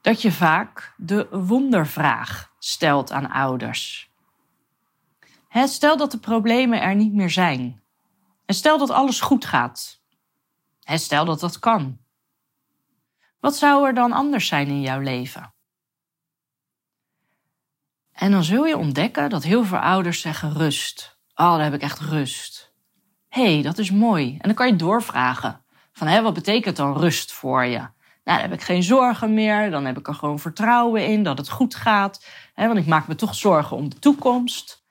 dat 0.00 0.22
je 0.22 0.32
vaak 0.32 0.94
de 0.96 1.28
wondervraag 1.30 2.52
stelt 2.58 3.12
aan 3.12 3.30
ouders. 3.30 4.10
stel 5.50 5.96
dat 5.96 6.10
de 6.10 6.18
problemen 6.18 6.80
er 6.80 6.94
niet 6.94 7.12
meer 7.12 7.30
zijn. 7.30 7.82
En 8.46 8.54
stel 8.54 8.78
dat 8.78 8.90
alles 8.90 9.20
goed 9.20 9.44
gaat. 9.44 10.00
stel 10.84 11.24
dat 11.24 11.40
dat 11.40 11.58
kan. 11.58 11.98
Wat 13.40 13.56
zou 13.56 13.86
er 13.86 13.94
dan 13.94 14.12
anders 14.12 14.46
zijn 14.46 14.66
in 14.66 14.80
jouw 14.80 15.00
leven? 15.00 15.54
En 18.12 18.30
dan 18.30 18.44
zul 18.44 18.66
je 18.66 18.76
ontdekken 18.76 19.30
dat 19.30 19.42
heel 19.42 19.64
veel 19.64 19.78
ouders 19.78 20.20
zeggen 20.20 20.52
rust. 20.52 21.18
Oh, 21.34 21.50
dan 21.50 21.60
heb 21.60 21.74
ik 21.74 21.82
echt 21.82 22.00
rust. 22.00 22.74
Hé, 23.28 23.52
hey, 23.52 23.62
dat 23.62 23.78
is 23.78 23.90
mooi. 23.90 24.32
En 24.32 24.48
dan 24.48 24.54
kan 24.54 24.66
je 24.66 24.76
doorvragen. 24.76 25.64
Van, 25.96 26.06
hé, 26.06 26.22
wat 26.22 26.34
betekent 26.34 26.76
dan 26.76 26.98
rust 26.98 27.32
voor 27.32 27.64
je? 27.64 27.78
Nou, 27.78 27.90
dan 28.22 28.40
heb 28.40 28.52
ik 28.52 28.62
geen 28.62 28.82
zorgen 28.82 29.34
meer. 29.34 29.70
Dan 29.70 29.84
heb 29.84 29.98
ik 29.98 30.08
er 30.08 30.14
gewoon 30.14 30.38
vertrouwen 30.38 31.06
in 31.06 31.22
dat 31.22 31.38
het 31.38 31.48
goed 31.48 31.74
gaat. 31.74 32.24
Hè, 32.54 32.66
want 32.66 32.78
ik 32.78 32.86
maak 32.86 33.06
me 33.08 33.14
toch 33.14 33.34
zorgen 33.34 33.76
om 33.76 33.88
de 33.88 33.98
toekomst. 33.98 34.84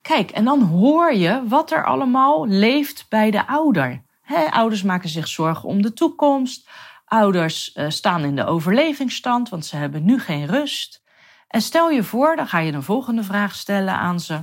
Kijk, 0.00 0.30
en 0.30 0.44
dan 0.44 0.62
hoor 0.62 1.12
je 1.12 1.42
wat 1.48 1.70
er 1.70 1.84
allemaal 1.84 2.46
leeft 2.46 3.06
bij 3.08 3.30
de 3.30 3.46
ouder. 3.46 4.02
ouders 4.50 4.82
maken 4.82 5.08
zich 5.08 5.28
zorgen 5.28 5.68
om 5.68 5.82
de 5.82 5.92
toekomst. 5.92 6.68
Ouders 7.04 7.74
uh, 7.74 7.90
staan 7.90 8.24
in 8.24 8.36
de 8.36 8.44
overlevingsstand, 8.44 9.48
want 9.48 9.66
ze 9.66 9.76
hebben 9.76 10.04
nu 10.04 10.18
geen 10.18 10.46
rust. 10.46 11.02
En 11.48 11.60
stel 11.60 11.90
je 11.90 12.02
voor, 12.02 12.36
dan 12.36 12.46
ga 12.46 12.58
je 12.58 12.72
een 12.72 12.82
volgende 12.82 13.22
vraag 13.22 13.54
stellen 13.54 13.94
aan 13.94 14.20
ze. 14.20 14.42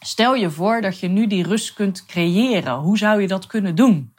Stel 0.00 0.34
je 0.34 0.50
voor 0.50 0.80
dat 0.80 0.98
je 0.98 1.08
nu 1.08 1.26
die 1.26 1.46
rust 1.46 1.72
kunt 1.72 2.06
creëren. 2.06 2.74
Hoe 2.74 2.98
zou 2.98 3.20
je 3.20 3.28
dat 3.28 3.46
kunnen 3.46 3.74
doen? 3.74 4.11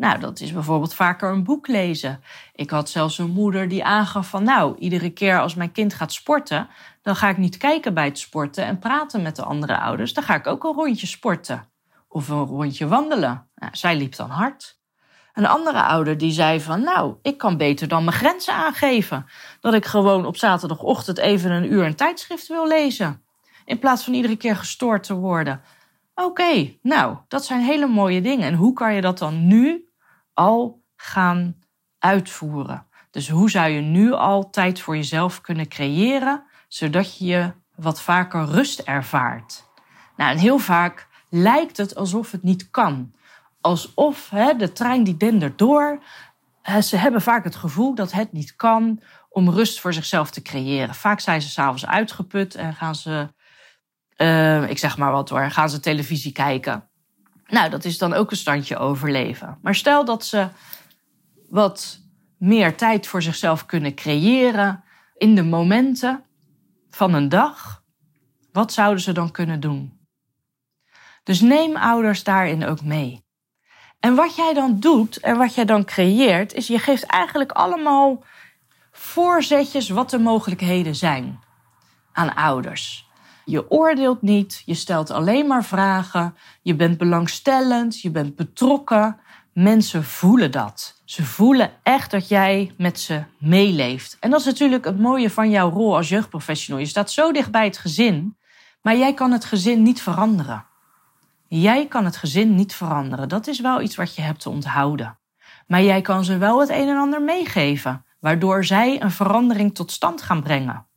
Nou, 0.00 0.18
dat 0.18 0.40
is 0.40 0.52
bijvoorbeeld 0.52 0.94
vaker 0.94 1.30
een 1.30 1.44
boek 1.44 1.66
lezen. 1.68 2.22
Ik 2.54 2.70
had 2.70 2.90
zelfs 2.90 3.18
een 3.18 3.30
moeder 3.30 3.68
die 3.68 3.84
aangaf 3.84 4.28
van 4.28 4.44
nou, 4.44 4.78
iedere 4.78 5.10
keer 5.10 5.40
als 5.40 5.54
mijn 5.54 5.72
kind 5.72 5.94
gaat 5.94 6.12
sporten, 6.12 6.68
dan 7.02 7.16
ga 7.16 7.28
ik 7.28 7.36
niet 7.36 7.56
kijken 7.56 7.94
bij 7.94 8.04
het 8.04 8.18
sporten 8.18 8.64
en 8.64 8.78
praten 8.78 9.22
met 9.22 9.36
de 9.36 9.42
andere 9.42 9.78
ouders. 9.78 10.12
Dan 10.12 10.24
ga 10.24 10.34
ik 10.34 10.46
ook 10.46 10.64
een 10.64 10.72
rondje 10.72 11.06
sporten 11.06 11.68
of 12.08 12.28
een 12.28 12.44
rondje 12.44 12.88
wandelen. 12.88 13.48
Nou, 13.54 13.76
zij 13.76 13.96
liep 13.96 14.16
dan 14.16 14.30
hard. 14.30 14.78
Een 15.32 15.46
andere 15.46 15.82
ouder 15.82 16.18
die 16.18 16.32
zei 16.32 16.60
van 16.60 16.82
nou, 16.82 17.14
ik 17.22 17.38
kan 17.38 17.56
beter 17.56 17.88
dan 17.88 18.04
mijn 18.04 18.16
grenzen 18.16 18.54
aangeven. 18.54 19.26
Dat 19.60 19.74
ik 19.74 19.84
gewoon 19.84 20.26
op 20.26 20.36
zaterdagochtend 20.36 21.18
even 21.18 21.50
een 21.50 21.72
uur 21.72 21.84
een 21.84 21.96
tijdschrift 21.96 22.46
wil 22.46 22.68
lezen. 22.68 23.24
in 23.64 23.78
plaats 23.78 24.04
van 24.04 24.14
iedere 24.14 24.36
keer 24.36 24.56
gestoord 24.56 25.02
te 25.02 25.14
worden. 25.14 25.60
Oké, 26.14 26.76
nou, 26.82 27.16
dat 27.28 27.44
zijn 27.44 27.60
hele 27.60 27.86
mooie 27.86 28.20
dingen. 28.20 28.46
En 28.46 28.54
hoe 28.54 28.72
kan 28.72 28.94
je 28.94 29.00
dat 29.00 29.18
dan 29.18 29.46
nu 29.46 29.88
al 30.34 30.82
gaan 30.96 31.56
uitvoeren? 31.98 32.86
Dus 33.10 33.28
hoe 33.28 33.50
zou 33.50 33.68
je 33.68 33.80
nu 33.80 34.12
al 34.12 34.50
tijd 34.50 34.80
voor 34.80 34.96
jezelf 34.96 35.40
kunnen 35.40 35.68
creëren, 35.68 36.42
zodat 36.68 37.18
je 37.18 37.24
je 37.24 37.52
wat 37.74 38.02
vaker 38.02 38.44
rust 38.44 38.78
ervaart? 38.78 39.68
Nou, 40.16 40.30
en 40.30 40.38
heel 40.38 40.58
vaak 40.58 41.08
lijkt 41.28 41.76
het 41.76 41.94
alsof 41.94 42.30
het 42.30 42.42
niet 42.42 42.70
kan. 42.70 43.14
Alsof 43.60 44.30
hè, 44.30 44.54
de 44.54 44.72
trein 44.72 45.04
die 45.04 45.16
dendert 45.16 45.58
door. 45.58 46.02
Ze 46.80 46.96
hebben 46.96 47.22
vaak 47.22 47.44
het 47.44 47.56
gevoel 47.56 47.94
dat 47.94 48.12
het 48.12 48.32
niet 48.32 48.56
kan 48.56 49.00
om 49.28 49.50
rust 49.50 49.80
voor 49.80 49.92
zichzelf 49.92 50.30
te 50.30 50.42
creëren. 50.42 50.94
Vaak 50.94 51.20
zijn 51.20 51.42
ze 51.42 51.48
s'avonds 51.48 51.86
uitgeput 51.86 52.54
en 52.54 52.74
gaan 52.74 52.94
ze, 52.94 53.32
uh, 54.16 54.70
ik 54.70 54.78
zeg 54.78 54.96
maar 54.96 55.12
wat 55.12 55.28
hoor, 55.28 55.50
gaan 55.50 55.70
ze 55.70 55.80
televisie 55.80 56.32
kijken. 56.32 56.89
Nou, 57.50 57.70
dat 57.70 57.84
is 57.84 57.98
dan 57.98 58.12
ook 58.12 58.30
een 58.30 58.36
standje 58.36 58.76
overleven. 58.76 59.58
Maar 59.62 59.74
stel 59.74 60.04
dat 60.04 60.24
ze 60.24 60.48
wat 61.48 62.00
meer 62.38 62.76
tijd 62.76 63.06
voor 63.06 63.22
zichzelf 63.22 63.66
kunnen 63.66 63.94
creëren 63.94 64.84
in 65.16 65.34
de 65.34 65.44
momenten 65.44 66.24
van 66.90 67.14
een 67.14 67.28
dag. 67.28 67.82
Wat 68.52 68.72
zouden 68.72 69.02
ze 69.02 69.12
dan 69.12 69.30
kunnen 69.30 69.60
doen? 69.60 69.98
Dus 71.22 71.40
neem 71.40 71.76
ouders 71.76 72.24
daarin 72.24 72.66
ook 72.66 72.82
mee. 72.82 73.24
En 74.00 74.14
wat 74.14 74.36
jij 74.36 74.54
dan 74.54 74.80
doet 74.80 75.16
en 75.16 75.36
wat 75.36 75.54
jij 75.54 75.64
dan 75.64 75.84
creëert, 75.84 76.52
is 76.52 76.66
je 76.66 76.78
geeft 76.78 77.04
eigenlijk 77.04 77.52
allemaal 77.52 78.24
voorzetjes 78.92 79.88
wat 79.88 80.10
de 80.10 80.18
mogelijkheden 80.18 80.94
zijn 80.94 81.40
aan 82.12 82.34
ouders. 82.34 83.09
Je 83.50 83.70
oordeelt 83.70 84.22
niet, 84.22 84.62
je 84.64 84.74
stelt 84.74 85.10
alleen 85.10 85.46
maar 85.46 85.64
vragen, 85.64 86.34
je 86.62 86.74
bent 86.74 86.98
belangstellend, 86.98 88.00
je 88.00 88.10
bent 88.10 88.36
betrokken. 88.36 89.18
Mensen 89.52 90.04
voelen 90.04 90.50
dat. 90.50 91.00
Ze 91.04 91.24
voelen 91.24 91.70
echt 91.82 92.10
dat 92.10 92.28
jij 92.28 92.74
met 92.76 93.00
ze 93.00 93.22
meeleeft. 93.38 94.16
En 94.20 94.30
dat 94.30 94.40
is 94.40 94.46
natuurlijk 94.46 94.84
het 94.84 94.98
mooie 94.98 95.30
van 95.30 95.50
jouw 95.50 95.70
rol 95.70 95.96
als 95.96 96.08
jeugdprofessional. 96.08 96.80
Je 96.80 96.86
staat 96.86 97.10
zo 97.10 97.32
dicht 97.32 97.50
bij 97.50 97.64
het 97.64 97.78
gezin, 97.78 98.36
maar 98.82 98.96
jij 98.96 99.14
kan 99.14 99.32
het 99.32 99.44
gezin 99.44 99.82
niet 99.82 100.02
veranderen. 100.02 100.64
Jij 101.48 101.86
kan 101.86 102.04
het 102.04 102.16
gezin 102.16 102.54
niet 102.54 102.74
veranderen. 102.74 103.28
Dat 103.28 103.46
is 103.46 103.60
wel 103.60 103.80
iets 103.80 103.96
wat 103.96 104.14
je 104.14 104.22
hebt 104.22 104.40
te 104.40 104.50
onthouden. 104.50 105.18
Maar 105.66 105.82
jij 105.82 106.00
kan 106.00 106.24
ze 106.24 106.38
wel 106.38 106.60
het 106.60 106.68
een 106.68 106.88
en 106.88 106.96
ander 106.96 107.22
meegeven, 107.22 108.04
waardoor 108.20 108.64
zij 108.64 109.02
een 109.02 109.10
verandering 109.10 109.74
tot 109.74 109.92
stand 109.92 110.22
gaan 110.22 110.42
brengen. 110.42 110.88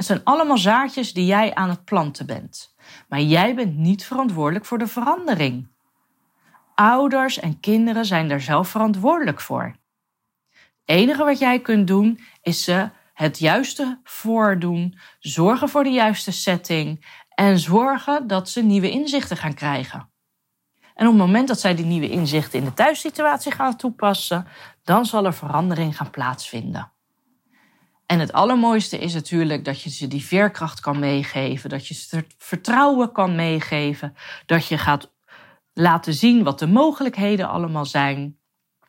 Het 0.00 0.08
zijn 0.08 0.24
allemaal 0.24 0.58
zaadjes 0.58 1.12
die 1.12 1.26
jij 1.26 1.54
aan 1.54 1.68
het 1.68 1.84
planten 1.84 2.26
bent. 2.26 2.74
Maar 3.08 3.20
jij 3.20 3.54
bent 3.54 3.76
niet 3.76 4.04
verantwoordelijk 4.04 4.64
voor 4.64 4.78
de 4.78 4.86
verandering. 4.86 5.68
Ouders 6.74 7.38
en 7.38 7.60
kinderen 7.60 8.04
zijn 8.04 8.28
daar 8.28 8.40
zelf 8.40 8.68
verantwoordelijk 8.68 9.40
voor. 9.40 9.76
Het 10.52 10.60
enige 10.84 11.24
wat 11.24 11.38
jij 11.38 11.60
kunt 11.60 11.86
doen 11.86 12.20
is 12.42 12.64
ze 12.64 12.90
het 13.12 13.38
juiste 13.38 14.00
voordoen, 14.04 14.98
zorgen 15.18 15.68
voor 15.68 15.84
de 15.84 15.90
juiste 15.90 16.32
setting 16.32 17.06
en 17.34 17.58
zorgen 17.58 18.26
dat 18.26 18.48
ze 18.48 18.62
nieuwe 18.62 18.90
inzichten 18.90 19.36
gaan 19.36 19.54
krijgen. 19.54 20.10
En 20.94 21.06
op 21.06 21.12
het 21.12 21.22
moment 21.22 21.48
dat 21.48 21.60
zij 21.60 21.74
die 21.74 21.84
nieuwe 21.84 22.10
inzichten 22.10 22.58
in 22.58 22.64
de 22.64 22.74
thuissituatie 22.74 23.52
gaan 23.52 23.76
toepassen, 23.76 24.46
dan 24.82 25.06
zal 25.06 25.24
er 25.24 25.34
verandering 25.34 25.96
gaan 25.96 26.10
plaatsvinden. 26.10 26.92
En 28.10 28.18
het 28.18 28.32
allermooiste 28.32 28.98
is 28.98 29.14
natuurlijk 29.14 29.64
dat 29.64 29.82
je 29.82 29.90
ze 29.90 30.08
die 30.08 30.24
veerkracht 30.24 30.80
kan 30.80 30.98
meegeven, 30.98 31.70
dat 31.70 31.86
je 31.86 31.94
ze 31.94 32.24
vertrouwen 32.38 33.12
kan 33.12 33.34
meegeven, 33.34 34.16
dat 34.46 34.66
je 34.66 34.78
gaat 34.78 35.12
laten 35.72 36.14
zien 36.14 36.42
wat 36.42 36.58
de 36.58 36.66
mogelijkheden 36.66 37.48
allemaal 37.48 37.84
zijn. 37.84 38.38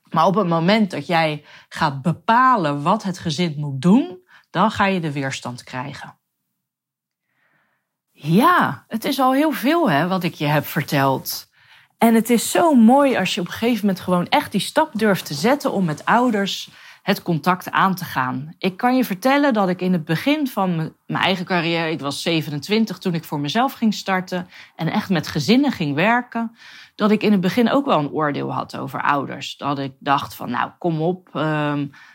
Maar 0.09 0.25
op 0.25 0.35
het 0.35 0.47
moment 0.47 0.91
dat 0.91 1.07
jij 1.07 1.45
gaat 1.69 2.01
bepalen 2.01 2.81
wat 2.81 3.03
het 3.03 3.19
gezin 3.19 3.53
moet 3.57 3.81
doen, 3.81 4.27
dan 4.49 4.71
ga 4.71 4.85
je 4.85 4.99
de 4.99 5.11
weerstand 5.11 5.63
krijgen. 5.63 6.17
Ja, 8.11 8.85
het 8.87 9.05
is 9.05 9.19
al 9.19 9.33
heel 9.33 9.51
veel 9.51 9.89
hè, 9.89 10.07
wat 10.07 10.23
ik 10.23 10.33
je 10.33 10.47
heb 10.47 10.65
verteld. 10.65 11.49
En 11.97 12.13
het 12.13 12.29
is 12.29 12.51
zo 12.51 12.75
mooi 12.75 13.17
als 13.17 13.35
je 13.35 13.41
op 13.41 13.47
een 13.47 13.53
gegeven 13.53 13.85
moment 13.85 14.03
gewoon 14.03 14.27
echt 14.27 14.51
die 14.51 14.61
stap 14.61 14.91
durft 14.93 15.25
te 15.25 15.33
zetten 15.33 15.71
om 15.71 15.85
met 15.85 16.05
ouders 16.05 16.69
het 17.01 17.21
contact 17.21 17.71
aan 17.71 17.95
te 17.95 18.05
gaan. 18.05 18.53
Ik 18.57 18.77
kan 18.77 18.95
je 18.95 19.05
vertellen 19.05 19.53
dat 19.53 19.69
ik 19.69 19.81
in 19.81 19.93
het 19.93 20.05
begin 20.05 20.47
van 20.47 20.75
mijn 20.75 21.23
eigen 21.23 21.45
carrière, 21.45 21.91
ik 21.91 21.99
was 21.99 22.21
27 22.21 22.97
toen 22.97 23.13
ik 23.13 23.23
voor 23.23 23.39
mezelf 23.39 23.73
ging 23.73 23.93
starten 23.93 24.47
en 24.75 24.87
echt 24.87 25.09
met 25.09 25.27
gezinnen 25.27 25.71
ging 25.71 25.95
werken, 25.95 26.55
dat 26.95 27.11
ik 27.11 27.23
in 27.23 27.31
het 27.31 27.41
begin 27.41 27.69
ook 27.69 27.85
wel 27.85 27.99
een 27.99 28.11
oordeel 28.11 28.53
had 28.53 28.77
over 28.77 29.01
ouders. 29.01 29.57
Dat 29.57 29.79
ik 29.79 29.93
dacht 29.99 30.35
van, 30.35 30.49
nou 30.49 30.71
kom 30.77 31.01
op, 31.01 31.29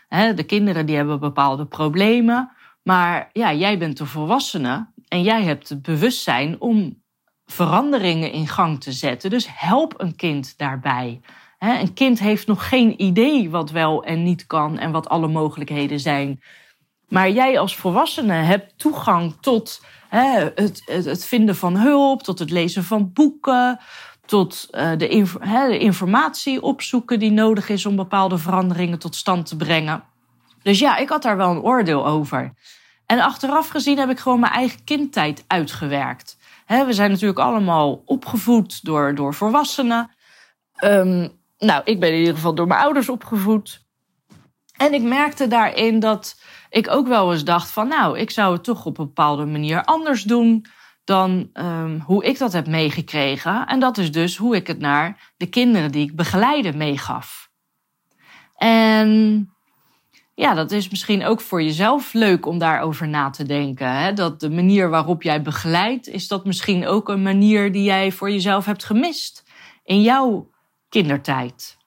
hè, 0.07 0.33
de 0.33 0.43
kinderen 0.45 0.85
die 0.85 0.95
hebben 0.95 1.19
bepaalde 1.19 1.65
problemen, 1.65 2.51
maar 2.83 3.29
ja, 3.33 3.53
jij 3.53 3.77
bent 3.77 3.97
de 3.97 4.05
volwassene 4.05 4.87
en 5.07 5.21
jij 5.21 5.43
hebt 5.43 5.69
het 5.69 5.81
bewustzijn 5.81 6.61
om 6.61 7.01
veranderingen 7.45 8.31
in 8.31 8.47
gang 8.47 8.81
te 8.81 8.91
zetten. 8.91 9.29
Dus 9.29 9.47
help 9.51 9.93
een 9.97 10.15
kind 10.15 10.57
daarbij. 10.57 11.21
Een 11.59 11.93
kind 11.93 12.19
heeft 12.19 12.47
nog 12.47 12.67
geen 12.67 13.01
idee 13.01 13.49
wat 13.49 13.71
wel 13.71 14.03
en 14.03 14.23
niet 14.23 14.47
kan 14.47 14.77
en 14.77 14.91
wat 14.91 15.09
alle 15.09 15.27
mogelijkheden 15.27 15.99
zijn. 15.99 16.41
Maar 17.07 17.29
jij 17.29 17.59
als 17.59 17.75
volwassene 17.75 18.33
hebt 18.33 18.73
toegang 18.77 19.35
tot 19.39 19.81
het, 20.09 20.81
het, 20.85 21.25
vinden 21.25 21.55
van 21.55 21.77
hulp, 21.77 22.23
tot 22.23 22.39
het 22.39 22.49
lezen 22.49 22.83
van 22.83 23.13
boeken, 23.13 23.79
tot 24.25 24.67
eh, 24.71 24.89
de, 24.89 25.25
de 25.69 25.77
informatie 25.77 26.61
opzoeken 26.61 27.19
die 27.19 27.31
nodig 27.31 27.69
is 27.69 27.85
om 27.85 27.95
bepaalde 27.95 28.37
veranderingen 28.37 28.99
tot 28.99 29.15
stand 29.15 29.45
te 29.45 29.55
brengen. 29.55 30.03
Dus 30.61 30.79
ja, 30.79 30.97
ik 30.97 31.09
had 31.09 31.21
daar 31.21 31.37
wel 31.37 31.51
een 31.51 31.61
oordeel 31.61 32.07
over. 32.07 32.53
En 33.05 33.19
achteraf 33.19 33.69
gezien 33.69 33.97
heb 33.97 34.09
ik 34.09 34.19
gewoon 34.19 34.39
mijn 34.39 34.53
eigen 34.53 34.83
kindtijd 34.83 35.43
uitgewerkt. 35.47 36.37
we 36.67 36.93
zijn 36.93 37.11
natuurlijk 37.11 37.39
allemaal 37.39 38.01
opgevoed 38.05 38.83
door, 38.83 39.15
door 39.15 39.33
volwassenen. 39.33 40.15
Um, 40.83 41.36
nou, 41.57 41.81
ik 41.85 41.99
ben 41.99 42.11
in 42.11 42.19
ieder 42.19 42.35
geval 42.35 42.55
door 42.55 42.67
mijn 42.67 42.81
ouders 42.81 43.09
opgevoed. 43.09 43.85
En 44.77 44.93
ik 44.93 45.01
merkte 45.01 45.47
daarin 45.47 45.99
dat 45.99 46.41
ik 46.69 46.89
ook 46.89 47.07
wel 47.07 47.31
eens 47.31 47.43
dacht 47.43 47.71
van... 47.71 47.87
nou, 47.87 48.19
ik 48.19 48.31
zou 48.31 48.53
het 48.53 48.63
toch 48.63 48.85
op 48.85 48.97
een 48.97 49.05
bepaalde 49.05 49.45
manier 49.45 49.83
anders 49.83 50.23
doen... 50.23 50.65
dan 51.03 51.49
um, 51.53 52.03
hoe 52.05 52.25
ik 52.25 52.37
dat 52.37 52.53
heb 52.53 52.67
meegekregen. 52.67 53.65
En 53.65 53.79
dat 53.79 53.97
is 53.97 54.11
dus 54.11 54.37
hoe 54.37 54.55
ik 54.55 54.67
het 54.67 54.79
naar 54.79 55.33
de 55.37 55.47
kinderen 55.47 55.91
die 55.91 56.09
ik 56.09 56.15
begeleide 56.15 56.73
meegaf. 56.73 57.49
En 58.55 59.49
ja, 60.33 60.53
dat 60.53 60.71
is 60.71 60.89
misschien 60.89 61.25
ook 61.25 61.41
voor 61.41 61.63
jezelf 61.63 62.13
leuk 62.13 62.45
om 62.45 62.57
daarover 62.57 63.07
na 63.07 63.29
te 63.29 63.43
denken. 63.43 63.91
Hè? 63.91 64.13
Dat 64.13 64.39
de 64.39 64.49
manier 64.49 64.89
waarop 64.89 65.23
jij 65.23 65.41
begeleidt, 65.41 66.07
is 66.07 66.27
dat 66.27 66.45
misschien 66.45 66.87
ook 66.87 67.09
een 67.09 67.21
manier 67.21 67.71
die 67.71 67.83
jij 67.83 68.11
voor 68.11 68.31
jezelf 68.31 68.65
hebt 68.65 68.83
gemist 68.83 69.43
in 69.83 70.01
jouw 70.01 70.49
kindertijd. 70.89 71.77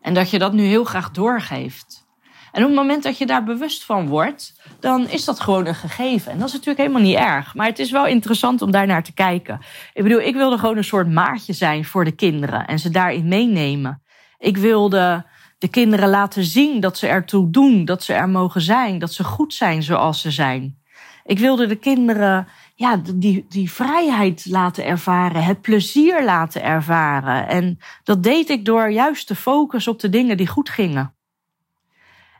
En 0.00 0.14
dat 0.14 0.30
je 0.30 0.38
dat 0.38 0.52
nu 0.52 0.62
heel 0.62 0.84
graag 0.84 1.10
doorgeeft. 1.10 2.06
En 2.52 2.62
op 2.62 2.68
het 2.68 2.78
moment 2.78 3.02
dat 3.02 3.18
je 3.18 3.26
daar 3.26 3.44
bewust 3.44 3.84
van 3.84 4.08
wordt, 4.08 4.60
dan 4.80 5.08
is 5.08 5.24
dat 5.24 5.40
gewoon 5.40 5.66
een 5.66 5.74
gegeven. 5.74 6.32
En 6.32 6.38
dat 6.38 6.46
is 6.46 6.52
natuurlijk 6.52 6.80
helemaal 6.80 7.02
niet 7.02 7.16
erg. 7.16 7.54
Maar 7.54 7.66
het 7.66 7.78
is 7.78 7.90
wel 7.90 8.06
interessant 8.06 8.62
om 8.62 8.70
daar 8.70 8.86
naar 8.86 9.02
te 9.02 9.14
kijken. 9.14 9.60
Ik 9.92 10.02
bedoel, 10.02 10.20
ik 10.20 10.34
wilde 10.34 10.58
gewoon 10.58 10.76
een 10.76 10.84
soort 10.84 11.12
maatje 11.12 11.52
zijn 11.52 11.84
voor 11.84 12.04
de 12.04 12.12
kinderen 12.12 12.66
en 12.66 12.78
ze 12.78 12.90
daarin 12.90 13.28
meenemen. 13.28 14.02
Ik 14.38 14.56
wilde 14.56 15.26
de 15.58 15.68
kinderen 15.68 16.08
laten 16.08 16.44
zien 16.44 16.80
dat 16.80 16.98
ze 16.98 17.06
ertoe 17.06 17.50
doen, 17.50 17.84
dat 17.84 18.02
ze 18.02 18.12
er 18.12 18.28
mogen 18.28 18.60
zijn, 18.60 18.98
dat 18.98 19.12
ze 19.12 19.24
goed 19.24 19.54
zijn 19.54 19.82
zoals 19.82 20.20
ze 20.20 20.30
zijn. 20.30 20.78
Ik 21.24 21.38
wilde 21.38 21.66
de 21.66 21.76
kinderen 21.76 22.48
ja, 22.78 23.00
die, 23.14 23.46
die 23.48 23.70
vrijheid 23.70 24.46
laten 24.46 24.84
ervaren, 24.84 25.44
het 25.44 25.60
plezier 25.60 26.24
laten 26.24 26.62
ervaren. 26.62 27.48
En 27.48 27.78
dat 28.04 28.22
deed 28.22 28.48
ik 28.48 28.64
door 28.64 28.90
juist 28.90 29.26
te 29.26 29.34
focussen 29.34 29.92
op 29.92 30.00
de 30.00 30.08
dingen 30.08 30.36
die 30.36 30.46
goed 30.46 30.68
gingen. 30.68 31.14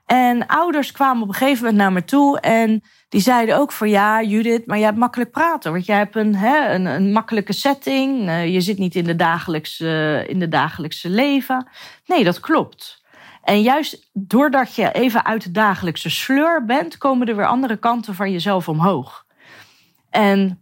En 0.06 0.46
ouders 0.46 0.92
kwamen 0.92 1.22
op 1.22 1.28
een 1.28 1.34
gegeven 1.34 1.62
moment 1.64 1.76
naar 1.82 1.92
me 1.92 2.04
toe 2.04 2.40
en 2.40 2.82
die 3.08 3.20
zeiden 3.20 3.56
ook 3.56 3.72
van 3.72 3.88
ja, 3.88 4.22
Judith, 4.22 4.66
maar 4.66 4.76
jij 4.76 4.86
hebt 4.86 4.98
makkelijk 4.98 5.30
praten. 5.30 5.72
Want 5.72 5.86
jij 5.86 5.96
hebt 5.96 6.16
een, 6.16 6.34
hè, 6.34 6.74
een, 6.74 6.86
een 6.86 7.12
makkelijke 7.12 7.52
setting. 7.52 8.28
Uh, 8.28 8.52
je 8.52 8.60
zit 8.60 8.78
niet 8.78 8.94
in 8.94 9.04
de, 9.04 9.16
dagelijkse, 9.16 10.24
in 10.28 10.38
de 10.38 10.48
dagelijkse 10.48 11.10
leven. 11.10 11.68
Nee, 12.06 12.24
dat 12.24 12.40
klopt. 12.40 13.02
En 13.42 13.62
juist 13.62 14.10
doordat 14.12 14.74
je 14.74 14.92
even 14.92 15.24
uit 15.24 15.42
de 15.42 15.50
dagelijkse 15.50 16.10
sleur 16.10 16.64
bent, 16.64 16.98
komen 16.98 17.28
er 17.28 17.36
weer 17.36 17.46
andere 17.46 17.76
kanten 17.76 18.14
van 18.14 18.32
jezelf 18.32 18.68
omhoog. 18.68 19.26
En 20.18 20.60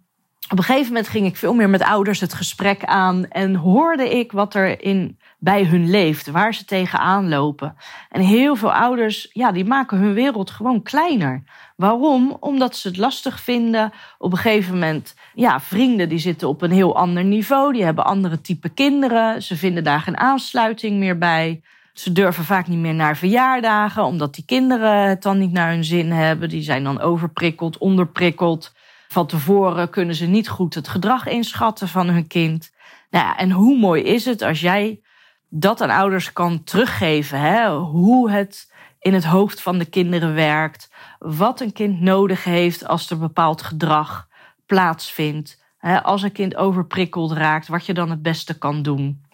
op 0.50 0.58
een 0.58 0.64
gegeven 0.64 0.86
moment 0.86 1.08
ging 1.08 1.26
ik 1.26 1.36
veel 1.36 1.54
meer 1.54 1.70
met 1.70 1.82
ouders 1.82 2.20
het 2.20 2.34
gesprek 2.34 2.84
aan 2.84 3.28
en 3.28 3.54
hoorde 3.54 4.18
ik 4.18 4.32
wat 4.32 4.54
er 4.54 4.82
in, 4.82 5.18
bij 5.38 5.64
hun 5.64 5.90
leeft, 5.90 6.30
waar 6.30 6.54
ze 6.54 6.64
tegenaan 6.64 7.28
lopen. 7.28 7.76
En 8.08 8.20
heel 8.20 8.56
veel 8.56 8.72
ouders, 8.72 9.28
ja, 9.32 9.52
die 9.52 9.64
maken 9.64 9.98
hun 9.98 10.14
wereld 10.14 10.50
gewoon 10.50 10.82
kleiner. 10.82 11.42
Waarom? 11.76 12.36
Omdat 12.40 12.76
ze 12.76 12.88
het 12.88 12.96
lastig 12.96 13.40
vinden. 13.40 13.92
Op 14.18 14.32
een 14.32 14.38
gegeven 14.38 14.72
moment, 14.72 15.14
ja, 15.34 15.60
vrienden 15.60 16.08
die 16.08 16.18
zitten 16.18 16.48
op 16.48 16.62
een 16.62 16.72
heel 16.72 16.96
ander 16.96 17.24
niveau, 17.24 17.72
die 17.72 17.84
hebben 17.84 18.04
andere 18.04 18.40
type 18.40 18.68
kinderen, 18.68 19.42
ze 19.42 19.56
vinden 19.56 19.84
daar 19.84 20.00
geen 20.00 20.18
aansluiting 20.18 20.98
meer 20.98 21.18
bij. 21.18 21.62
Ze 21.92 22.12
durven 22.12 22.44
vaak 22.44 22.66
niet 22.66 22.78
meer 22.78 22.94
naar 22.94 23.16
verjaardagen, 23.16 24.04
omdat 24.04 24.34
die 24.34 24.44
kinderen 24.44 25.08
het 25.08 25.22
dan 25.22 25.38
niet 25.38 25.52
naar 25.52 25.70
hun 25.70 25.84
zin 25.84 26.10
hebben. 26.10 26.48
Die 26.48 26.62
zijn 26.62 26.84
dan 26.84 27.00
overprikkeld, 27.00 27.78
onderprikkeld. 27.78 28.74
Van 29.16 29.26
tevoren 29.26 29.90
kunnen 29.90 30.14
ze 30.14 30.26
niet 30.26 30.48
goed 30.48 30.74
het 30.74 30.88
gedrag 30.88 31.26
inschatten 31.26 31.88
van 31.88 32.08
hun 32.08 32.26
kind. 32.26 32.72
Nou 33.10 33.36
en 33.36 33.50
hoe 33.50 33.78
mooi 33.78 34.02
is 34.02 34.24
het 34.24 34.42
als 34.42 34.60
jij 34.60 35.00
dat 35.48 35.80
aan 35.80 35.90
ouders 35.90 36.32
kan 36.32 36.64
teruggeven? 36.64 37.40
Hè? 37.40 37.76
Hoe 37.76 38.30
het 38.30 38.72
in 38.98 39.14
het 39.14 39.24
hoofd 39.24 39.60
van 39.60 39.78
de 39.78 39.84
kinderen 39.84 40.34
werkt. 40.34 40.90
Wat 41.18 41.60
een 41.60 41.72
kind 41.72 42.00
nodig 42.00 42.44
heeft 42.44 42.86
als 42.86 43.10
er 43.10 43.18
bepaald 43.18 43.62
gedrag 43.62 44.28
plaatsvindt. 44.66 45.62
Hè? 45.78 46.02
Als 46.02 46.22
een 46.22 46.32
kind 46.32 46.56
overprikkeld 46.56 47.32
raakt, 47.32 47.68
wat 47.68 47.86
je 47.86 47.94
dan 47.94 48.10
het 48.10 48.22
beste 48.22 48.58
kan 48.58 48.82
doen. 48.82 49.24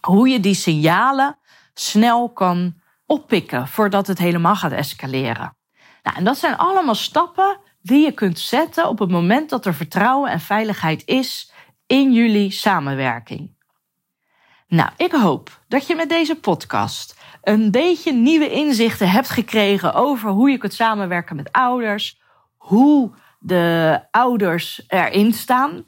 Hoe 0.00 0.28
je 0.28 0.40
die 0.40 0.54
signalen 0.54 1.38
snel 1.72 2.28
kan 2.28 2.74
oppikken 3.06 3.68
voordat 3.68 4.06
het 4.06 4.18
helemaal 4.18 4.56
gaat 4.56 4.72
escaleren. 4.72 5.56
Nou, 6.02 6.16
en 6.16 6.24
dat 6.24 6.38
zijn 6.38 6.56
allemaal 6.56 6.94
stappen 6.94 7.58
die 7.84 8.04
je 8.04 8.12
kunt 8.12 8.38
zetten 8.38 8.88
op 8.88 8.98
het 8.98 9.10
moment 9.10 9.50
dat 9.50 9.66
er 9.66 9.74
vertrouwen 9.74 10.30
en 10.30 10.40
veiligheid 10.40 11.02
is 11.06 11.52
in 11.86 12.12
jullie 12.12 12.50
samenwerking. 12.50 13.56
Nou, 14.68 14.90
ik 14.96 15.12
hoop 15.12 15.60
dat 15.68 15.86
je 15.86 15.94
met 15.94 16.08
deze 16.08 16.34
podcast 16.34 17.16
een 17.42 17.70
beetje 17.70 18.12
nieuwe 18.12 18.50
inzichten 18.50 19.10
hebt 19.10 19.30
gekregen 19.30 19.94
over 19.94 20.30
hoe 20.30 20.50
je 20.50 20.58
kunt 20.58 20.74
samenwerken 20.74 21.36
met 21.36 21.52
ouders, 21.52 22.20
hoe 22.56 23.12
de 23.38 24.00
ouders 24.10 24.84
erin 24.86 25.32
staan. 25.32 25.84